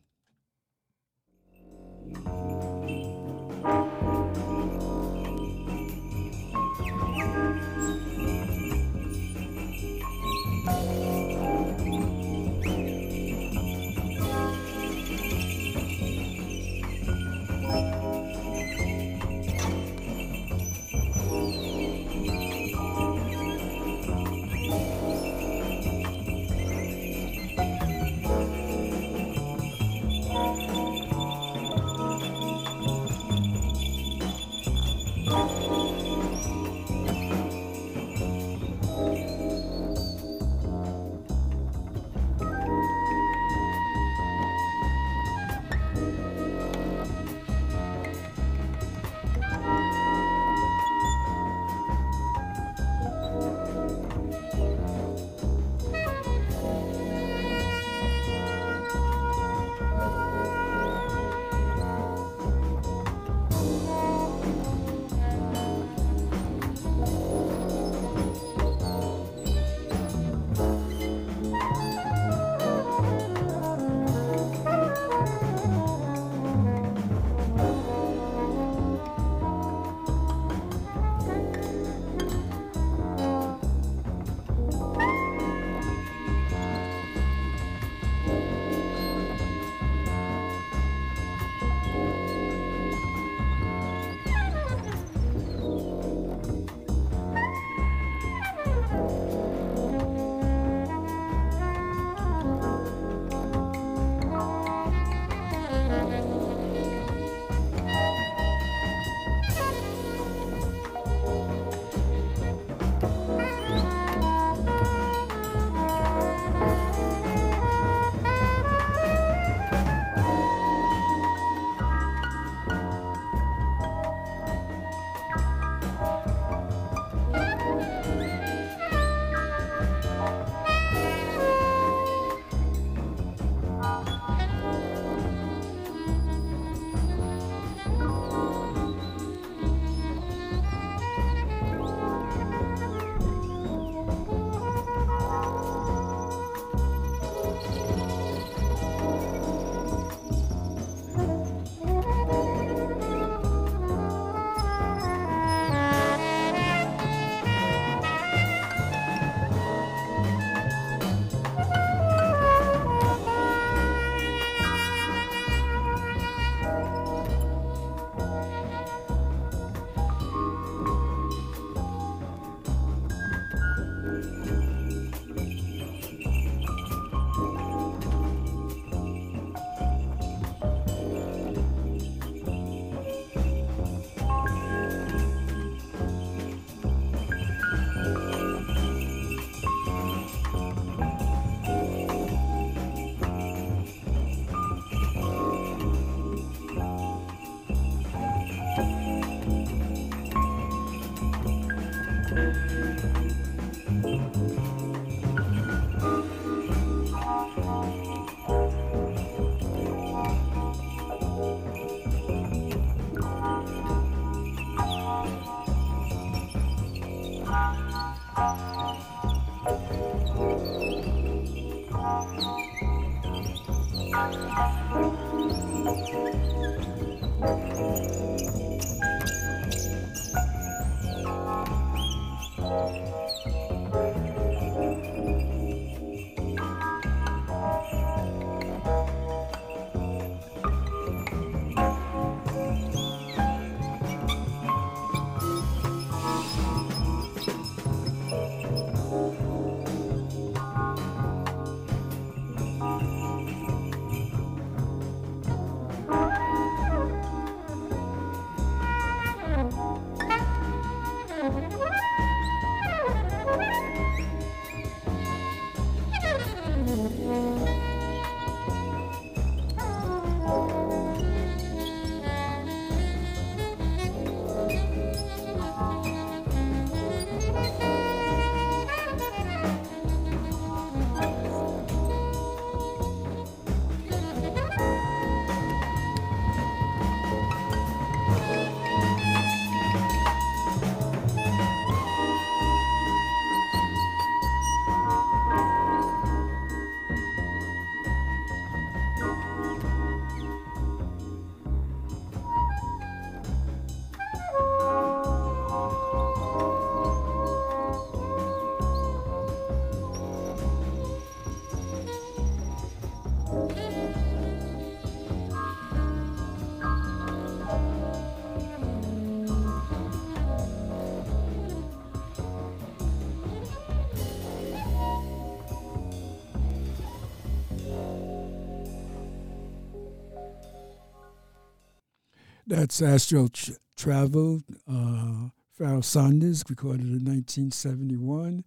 That's 332.79 333.03
Astro 333.03 333.49
Ch- 333.49 333.73
Travel, 333.97 334.63
uh, 334.89 335.49
Pharoah 335.73 336.01
Sanders, 336.01 336.63
recorded 336.71 337.07
in 337.07 337.25
1971. 337.25 338.63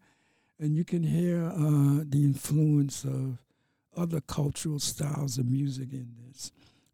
And 0.60 0.76
you 0.76 0.84
can 0.84 1.02
hear 1.02 1.46
uh, 1.46 2.04
the 2.06 2.22
influence 2.22 3.06
of 3.06 3.38
other 3.96 4.20
cultural 4.20 4.80
styles 4.80 5.38
of 5.38 5.50
music 5.50 5.94
in 5.94 6.10
this. 6.28 6.52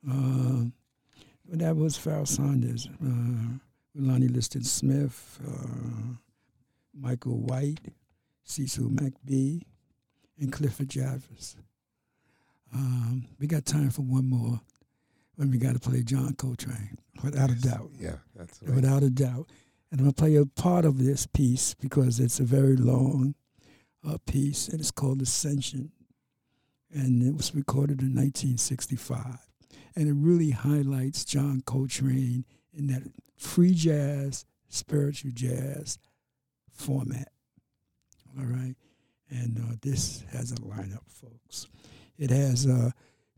Uh, 0.08 0.66
that 1.58 1.76
was 1.76 1.98
Pharoah 1.98 2.28
Sanders, 2.28 2.88
uh, 3.04 3.58
Lonnie 3.96 4.28
Liston 4.28 4.64
Smith, 4.64 5.40
uh, 5.44 6.14
Michael 6.94 7.40
White, 7.40 7.80
Cecil 8.44 8.92
McBee, 8.92 9.64
and 10.40 10.52
Clifford 10.54 10.90
Jarvis. 10.90 11.56
Um, 12.72 13.26
we 13.40 13.48
got 13.48 13.66
time 13.66 13.90
for 13.90 14.04
one 14.04 14.30
more 14.30 14.62
when 15.38 15.52
we 15.52 15.58
got 15.58 15.74
to 15.74 15.80
play 15.80 16.04
John 16.04 16.34
Coltrane, 16.36 16.98
without 17.24 17.50
a 17.50 17.56
doubt. 17.56 17.92
Yeah, 17.98 18.16
that's 18.36 18.62
right. 18.62 18.76
Without 18.76 19.04
a 19.04 19.10
doubt. 19.10 19.48
And 19.90 20.02
I'm 20.02 20.06
going 20.06 20.14
to 20.14 20.22
play 20.22 20.36
a 20.36 20.46
part 20.46 20.84
of 20.84 20.98
this 20.98 21.26
piece 21.26 21.74
because 21.74 22.20
it's 22.20 22.42
a 22.42 22.44
very 22.44 22.76
long 22.76 23.36
uh, 24.06 24.18
piece, 24.26 24.68
and 24.68 24.80
it's 24.82 24.92
called 24.92 25.22
Ascension. 25.22 25.92
And 26.92 27.24
it 27.24 27.36
was 27.36 27.56
recorded 27.56 28.02
in 28.02 28.16
1965. 28.16 29.38
And 29.96 30.10
it 30.10 30.14
really 30.14 30.52
highlights 30.52 31.24
John 31.24 31.62
Coltrane 31.66 32.46
in 32.74 32.88
that 32.88 33.04
free 33.38 33.74
jazz, 33.74 34.46
spiritual 34.70 35.32
jazz 35.34 36.00
format. 36.72 37.30
All 38.38 38.46
right. 38.46 38.76
And 39.30 39.60
uh, 39.60 39.76
this 39.82 40.24
has 40.32 40.52
a 40.52 40.56
lineup, 40.56 41.08
folks. 41.08 41.68
It 42.18 42.30
has 42.30 42.66
uh, 42.66 42.92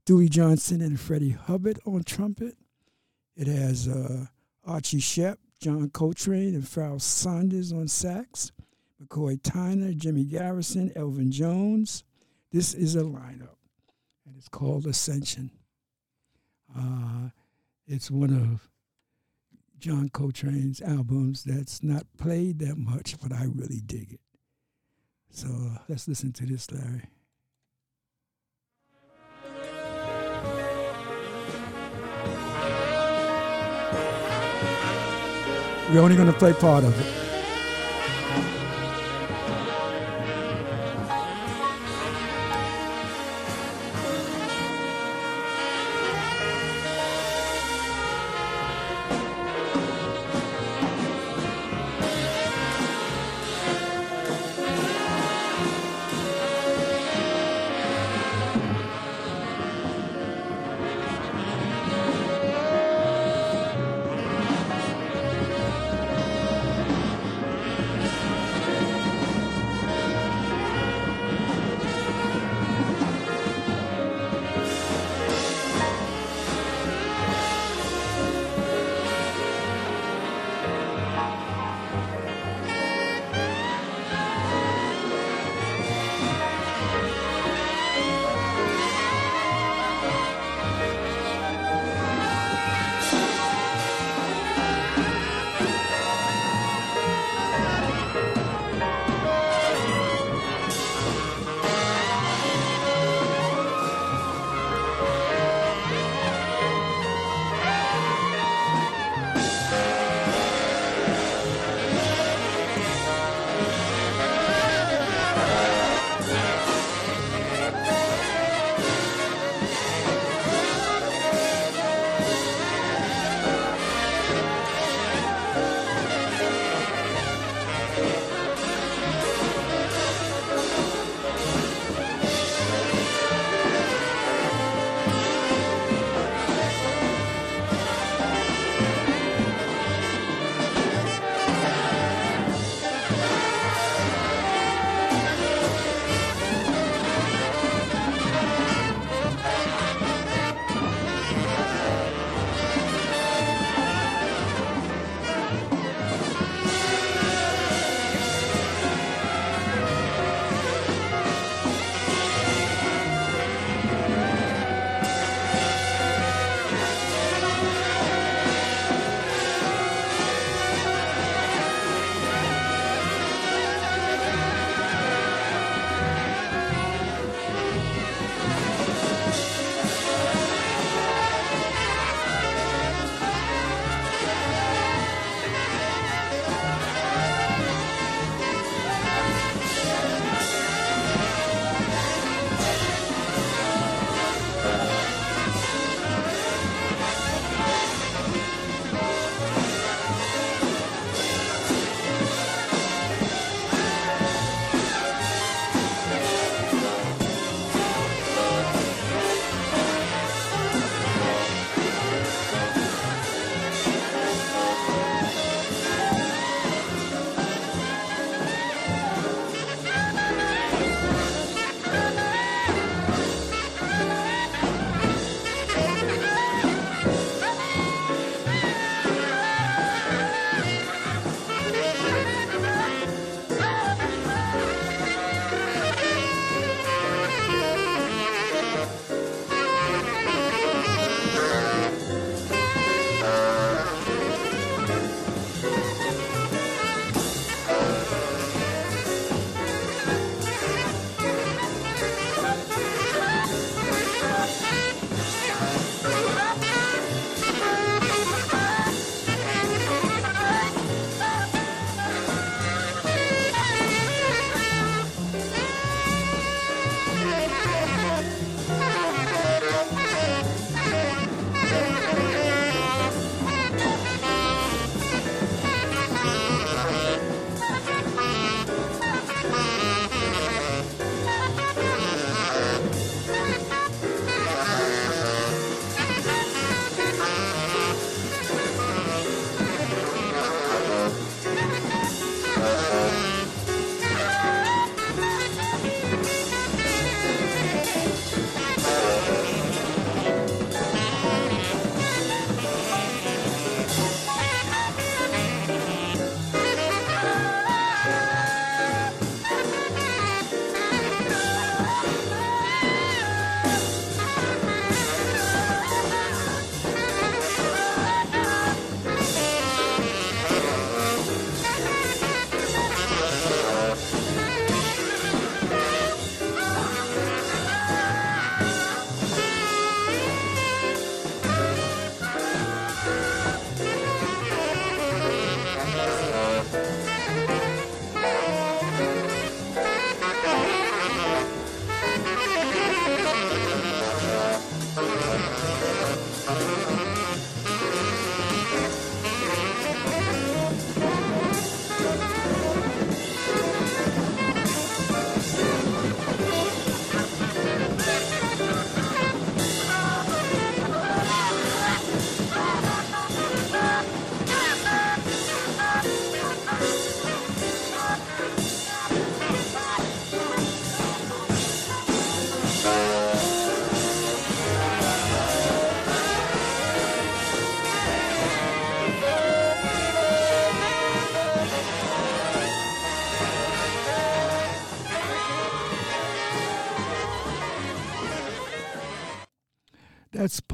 Dewey 0.09 0.27
Johnson 0.27 0.81
and 0.81 0.99
Freddie 0.99 1.37
Hubbard 1.39 1.79
on 1.85 2.01
trumpet. 2.01 2.57
It 3.35 3.45
has 3.45 3.87
uh, 3.87 4.25
Archie 4.65 4.97
Shepp, 4.97 5.35
John 5.61 5.91
Coltrane, 5.91 6.55
and 6.55 6.67
Pharoah 6.67 6.99
Sanders 6.99 7.71
on 7.71 7.87
sax. 7.87 8.51
McCoy 8.99 9.39
Tyner, 9.39 9.95
Jimmy 9.95 10.23
Garrison, 10.23 10.91
Elvin 10.95 11.31
Jones. 11.31 12.03
This 12.51 12.73
is 12.73 12.95
a 12.95 13.03
lineup, 13.03 13.57
and 14.25 14.35
it's 14.35 14.47
called 14.47 14.87
Ascension. 14.87 15.51
Uh, 16.75 17.29
it's 17.85 18.09
one 18.09 18.31
of 18.31 18.67
John 19.77 20.09
Coltrane's 20.09 20.81
albums 20.81 21.43
that's 21.43 21.83
not 21.83 22.07
played 22.17 22.57
that 22.57 22.79
much, 22.79 23.15
but 23.21 23.31
I 23.31 23.43
really 23.43 23.81
dig 23.85 24.13
it. 24.13 24.21
So 25.29 25.49
uh, 25.49 25.77
let's 25.87 26.07
listen 26.07 26.31
to 26.33 26.47
this, 26.47 26.71
Larry. 26.71 27.03
We're 35.91 36.01
only 36.01 36.15
going 36.15 36.31
to 36.31 36.37
play 36.37 36.53
part 36.53 36.83
of 36.83 36.99
it. 36.99 37.18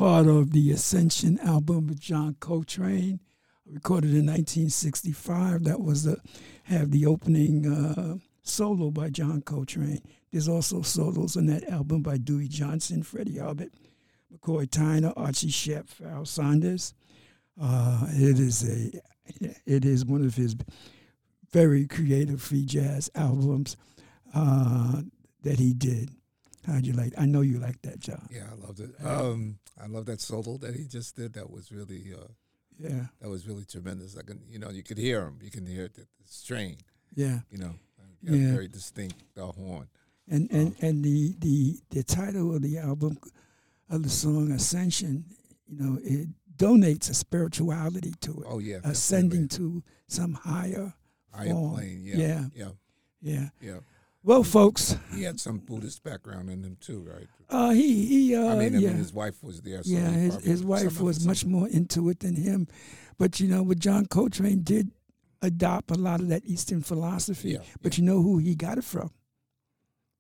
Part 0.06 0.28
of 0.28 0.52
the 0.52 0.70
Ascension 0.70 1.40
album 1.40 1.88
with 1.88 2.00
John 2.00 2.36
Coltrane, 2.40 3.20
recorded 3.66 4.12
in 4.12 4.28
1965. 4.28 5.64
That 5.64 5.82
was 5.82 6.04
the 6.04 6.18
have 6.66 6.92
the 6.92 7.08
opening 7.08 7.66
uh, 7.66 8.18
solo 8.44 8.92
by 8.92 9.10
John 9.10 9.42
Coltrane. 9.42 10.04
There's 10.32 10.48
also 10.48 10.84
solos 10.84 11.36
on 11.36 11.48
that 11.48 11.68
album 11.68 12.04
by 12.04 12.18
Dewey 12.18 12.48
Johnson, 12.48 13.02
Freddie 13.02 13.40
Hubbard, 13.40 13.72
McCoy 14.32 14.68
Tyner, 14.70 15.12
Archie 15.18 15.50
Shepp, 15.50 15.90
Pharoah 15.90 16.28
Sanders. 16.28 16.94
Uh, 17.60 18.06
it 18.10 18.38
is 18.38 18.64
a 18.70 19.02
it 19.66 19.86
is 19.86 20.06
one 20.06 20.24
of 20.24 20.36
his 20.36 20.56
very 21.52 21.88
creative 21.88 22.44
free 22.44 22.66
jazz 22.66 23.10
albums 23.16 23.76
uh, 24.36 25.02
that 25.42 25.58
he 25.58 25.74
did. 25.74 26.12
How'd 26.66 26.86
you 26.86 26.94
like? 26.94 27.14
I 27.18 27.26
know 27.26 27.42
you 27.42 27.60
like 27.60 27.82
that, 27.84 28.00
John. 28.00 28.28
Yeah, 28.32 28.48
I 28.52 28.56
loved 28.66 28.80
it. 28.80 28.92
Um, 29.04 29.60
I 29.82 29.88
love 29.88 30.06
that 30.08 30.22
solo 30.22 30.58
that 30.58 30.76
he 30.76 30.86
just 30.86 31.16
did. 31.16 31.34
That 31.34 31.50
was 31.52 31.72
really, 31.72 32.14
uh, 32.14 32.28
Yeah, 32.80 33.06
that 33.22 33.30
was 33.30 33.48
really 33.48 33.66
tremendous. 33.66 34.18
I 34.18 34.24
can, 34.24 34.42
you 34.50 34.60
know, 34.60 34.70
you 34.70 34.84
could 34.84 34.98
hear 34.98 35.22
him. 35.22 35.40
You 35.42 35.52
can 35.52 35.66
hear 35.66 35.88
the, 35.94 36.02
the 36.02 36.28
strain. 36.28 36.78
yeah. 37.16 37.40
You 37.52 37.58
know, 37.60 37.76
Yeah. 38.22 38.52
very 38.54 38.68
distinct 38.68 39.16
uh, 39.38 39.52
horn. 39.52 39.88
And 40.28 40.50
and 40.52 40.76
and 40.82 41.04
the 41.06 41.36
the 41.40 41.80
the 41.92 42.04
title 42.04 42.56
of 42.56 42.62
the 42.64 42.80
album 42.80 43.20
of 43.90 44.02
the 44.02 44.10
song 44.10 44.52
Ascension, 44.52 45.26
you 45.68 45.78
know, 45.78 46.00
it 46.04 46.30
donates 46.58 47.10
a 47.12 47.14
spirituality 47.14 48.14
to 48.22 48.32
it, 48.42 48.46
Oh 48.50 48.58
yeah, 48.60 48.80
ascending 48.84 49.46
definitely. 49.48 49.82
to 49.82 49.84
some 50.08 50.34
higher 50.34 50.94
higher 51.32 51.50
form. 51.52 51.76
plane. 51.76 52.02
Yeah, 52.04 52.18
Yeah. 52.18 52.46
yeah, 52.56 52.70
Yeah. 53.22 53.50
yeah. 53.62 53.80
Well, 54.26 54.44
folks, 54.44 54.98
He 55.14 55.22
had 55.22 55.40
some 55.40 55.60
Buddhist 55.60 56.04
background 56.04 56.50
in 56.50 56.64
him 56.64 56.78
too, 56.82 57.02
right? 57.08 57.28
uh, 57.48 57.70
he 57.70 58.06
he 58.08 58.36
uh, 58.36 58.48
I 58.48 58.56
mean, 58.58 58.76
I 58.76 58.80
yeah. 58.80 58.90
mean, 58.90 58.98
his 58.98 59.14
wife 59.14 59.44
was 59.44 59.62
there. 59.62 59.84
So 59.84 59.92
yeah, 59.94 60.10
his, 60.10 60.44
his 60.44 60.64
wife 60.64 61.00
was 61.00 61.24
much 61.28 61.46
more 61.46 61.68
into 61.70 62.10
it 62.10 62.22
than 62.22 62.36
him. 62.36 62.68
But 63.20 63.40
you 63.40 63.48
know, 63.48 63.62
what 63.62 63.78
John 63.78 64.08
Coltrane 64.08 64.64
did 64.64 64.90
adopt 65.44 65.92
a 65.92 65.94
lot 65.96 66.22
of 66.22 66.30
that 66.30 66.44
Eastern 66.46 66.82
philosophy. 66.82 67.52
Yeah, 67.52 67.60
But 67.84 68.00
you 68.00 68.04
know 68.04 68.20
who 68.24 68.40
he 68.40 68.56
got 68.56 68.80
it 68.80 68.84
from? 68.84 69.12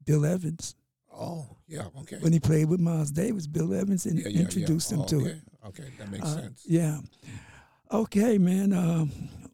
Bill 0.05 0.23
Evans. 0.23 0.75
Oh, 1.11 1.47
yeah, 1.67 1.85
okay. 2.01 2.17
When 2.19 2.31
he 2.31 2.39
played 2.39 2.69
with 2.69 2.79
Miles 2.79 3.09
Davis, 3.09 3.47
Bill 3.47 3.73
Evans 3.73 4.05
in, 4.05 4.17
yeah, 4.17 4.27
yeah, 4.27 4.41
introduced 4.41 4.91
yeah. 4.91 4.97
him 4.97 5.03
Oh, 5.03 5.07
to 5.07 5.15
okay. 5.17 5.29
it. 5.29 5.41
Okay, 5.67 5.83
that 5.97 6.11
makes 6.11 6.25
Uh, 6.25 6.41
sense. 6.41 6.63
Yeah. 6.67 6.99
Okay, 7.91 8.37
man. 8.37 8.71
Um, 8.71 9.11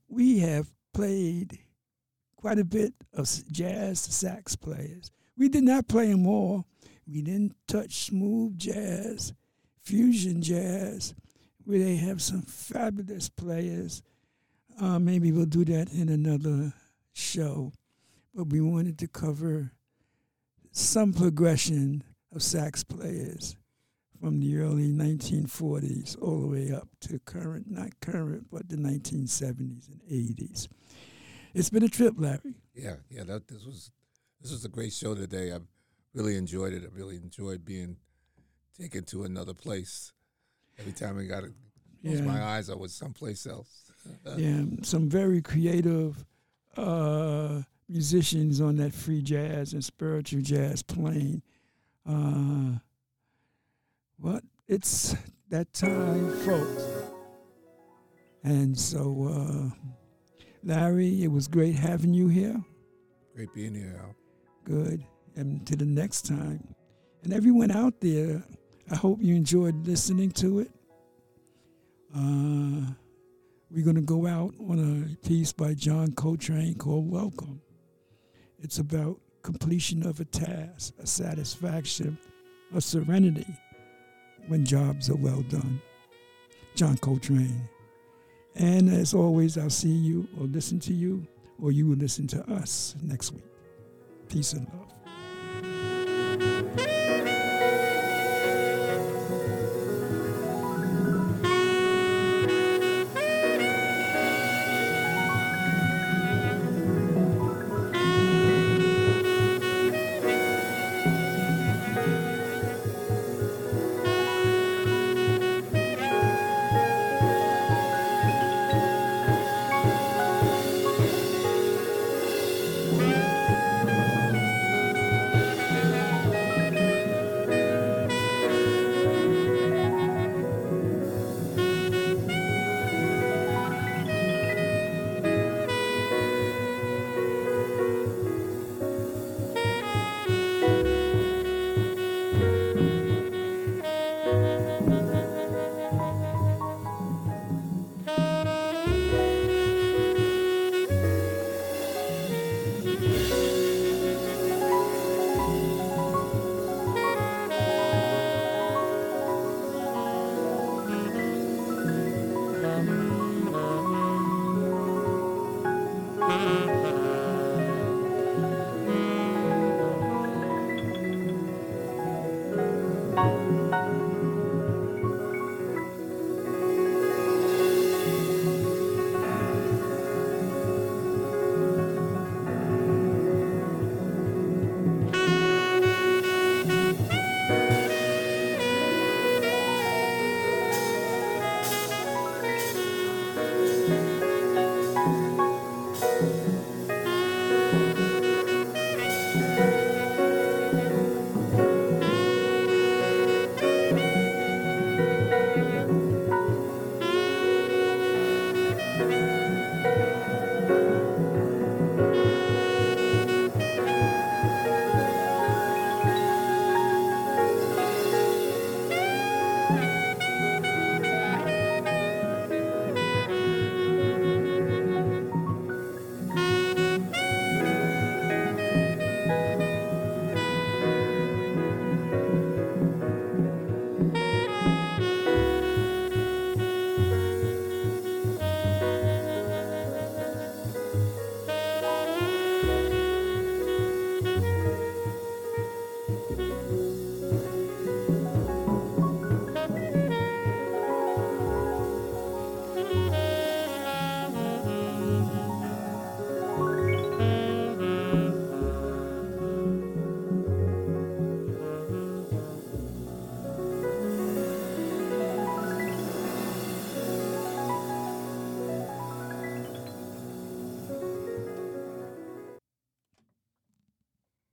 we 0.09 0.39
have 0.39 0.67
played 0.93 1.57
quite 2.41 2.57
a 2.59 2.65
bit 2.65 2.93
of 3.13 3.29
jazz 3.51 3.99
sax 3.99 4.55
players. 4.55 5.11
We 5.37 5.47
did 5.47 5.63
not 5.63 5.87
play 5.87 6.11
them 6.11 6.25
all. 6.25 6.65
We 7.07 7.21
didn't 7.21 7.55
touch 7.67 8.05
smooth 8.05 8.57
jazz, 8.57 9.33
fusion 9.83 10.41
jazz, 10.41 11.13
where 11.63 11.79
they 11.79 11.97
have 11.97 12.21
some 12.21 12.41
fabulous 12.41 13.29
players. 13.29 14.01
Uh, 14.79 14.97
maybe 14.97 15.31
we'll 15.31 15.45
do 15.45 15.63
that 15.65 15.93
in 15.93 16.09
another 16.09 16.73
show. 17.13 17.71
But 18.33 18.47
we 18.47 18.59
wanted 18.59 18.97
to 18.99 19.07
cover 19.07 19.71
some 20.71 21.13
progression 21.13 22.03
of 22.33 22.41
sax 22.41 22.83
players 22.83 23.55
from 24.19 24.39
the 24.39 24.57
early 24.57 24.87
1940s 24.87 26.19
all 26.21 26.41
the 26.41 26.47
way 26.47 26.71
up 26.71 26.87
to 27.01 27.19
current, 27.19 27.69
not 27.69 27.99
current, 27.99 28.47
but 28.51 28.69
the 28.69 28.77
1970s 28.77 29.89
and 29.89 30.01
80s. 30.09 30.67
It's 31.53 31.69
been 31.69 31.83
a 31.83 31.89
trip, 31.89 32.15
Larry. 32.17 32.55
Yeah, 32.73 32.95
yeah. 33.09 33.23
That 33.23 33.47
this 33.47 33.65
was 33.65 33.91
this 34.41 34.51
was 34.51 34.65
a 34.65 34.69
great 34.69 34.93
show 34.93 35.15
today. 35.15 35.51
I 35.51 35.59
really 36.13 36.37
enjoyed 36.37 36.73
it. 36.73 36.83
I 36.83 36.95
really 36.97 37.17
enjoyed 37.17 37.65
being 37.65 37.97
taken 38.79 39.03
to 39.05 39.23
another 39.23 39.53
place. 39.53 40.13
Every 40.79 40.93
time 40.93 41.19
I 41.19 41.23
got 41.25 41.41
to 41.41 41.53
close 42.01 42.19
Yeah. 42.19 42.21
my 42.21 42.41
eyes, 42.41 42.69
I 42.69 42.75
was 42.75 42.93
someplace 42.93 43.45
else. 43.45 43.91
Yeah, 44.35 44.63
some 44.81 45.07
very 45.09 45.43
creative 45.43 46.25
uh, 46.75 47.61
musicians 47.87 48.59
on 48.59 48.77
that 48.77 48.93
free 48.95 49.21
jazz 49.21 49.73
and 49.73 49.83
spiritual 49.85 50.41
jazz 50.41 50.81
plane. 50.81 51.43
Uh, 52.03 52.79
what? 54.17 54.43
It's 54.67 55.15
that 55.49 55.71
time, 55.73 56.31
folks. 56.39 56.83
And 58.43 58.75
so, 58.79 59.27
uh, 59.29 59.91
Larry, 60.63 61.23
it 61.23 61.31
was 61.31 61.47
great 61.47 61.75
having 61.75 62.13
you 62.13 62.27
here. 62.27 62.61
Great 63.35 63.53
being 63.53 63.73
here, 63.75 63.99
Al. 63.99 64.15
Good. 64.63 65.03
And 65.35 65.65
to 65.67 65.75
the 65.75 65.85
next 65.85 66.25
time. 66.25 66.75
And 67.23 67.33
everyone 67.33 67.71
out 67.71 67.99
there, 68.01 68.43
I 68.91 68.95
hope 68.95 69.19
you 69.21 69.35
enjoyed 69.35 69.87
listening 69.87 70.31
to 70.31 70.59
it. 70.59 70.71
Uh, 72.15 72.91
we're 73.69 73.85
going 73.85 73.95
to 73.95 74.01
go 74.01 74.27
out 74.27 74.53
on 74.59 74.79
a 75.13 75.27
piece 75.27 75.53
by 75.53 75.73
John 75.73 76.11
Coltrane 76.11 76.75
called 76.75 77.09
Welcome. 77.09 77.61
It's 78.59 78.79
about 78.79 79.19
completion 79.43 80.05
of 80.05 80.19
a 80.19 80.25
task, 80.25 80.93
a 81.01 81.07
satisfaction, 81.07 82.17
a 82.75 82.81
serenity 82.81 83.47
when 84.47 84.65
jobs 84.65 85.09
are 85.09 85.15
well 85.15 85.41
done. 85.43 85.81
John 86.75 86.97
Coltrane. 86.97 87.67
And 88.55 88.89
as 88.89 89.13
always, 89.13 89.57
I'll 89.57 89.69
see 89.69 89.89
you 89.89 90.27
or 90.39 90.45
listen 90.45 90.79
to 90.81 90.93
you, 90.93 91.25
or 91.61 91.71
you 91.71 91.87
will 91.87 91.95
listen 91.95 92.27
to 92.27 92.51
us 92.51 92.95
next 93.01 93.31
week. 93.31 93.45
Peace 94.29 94.53
and 94.53 94.67
love. 94.67 95.00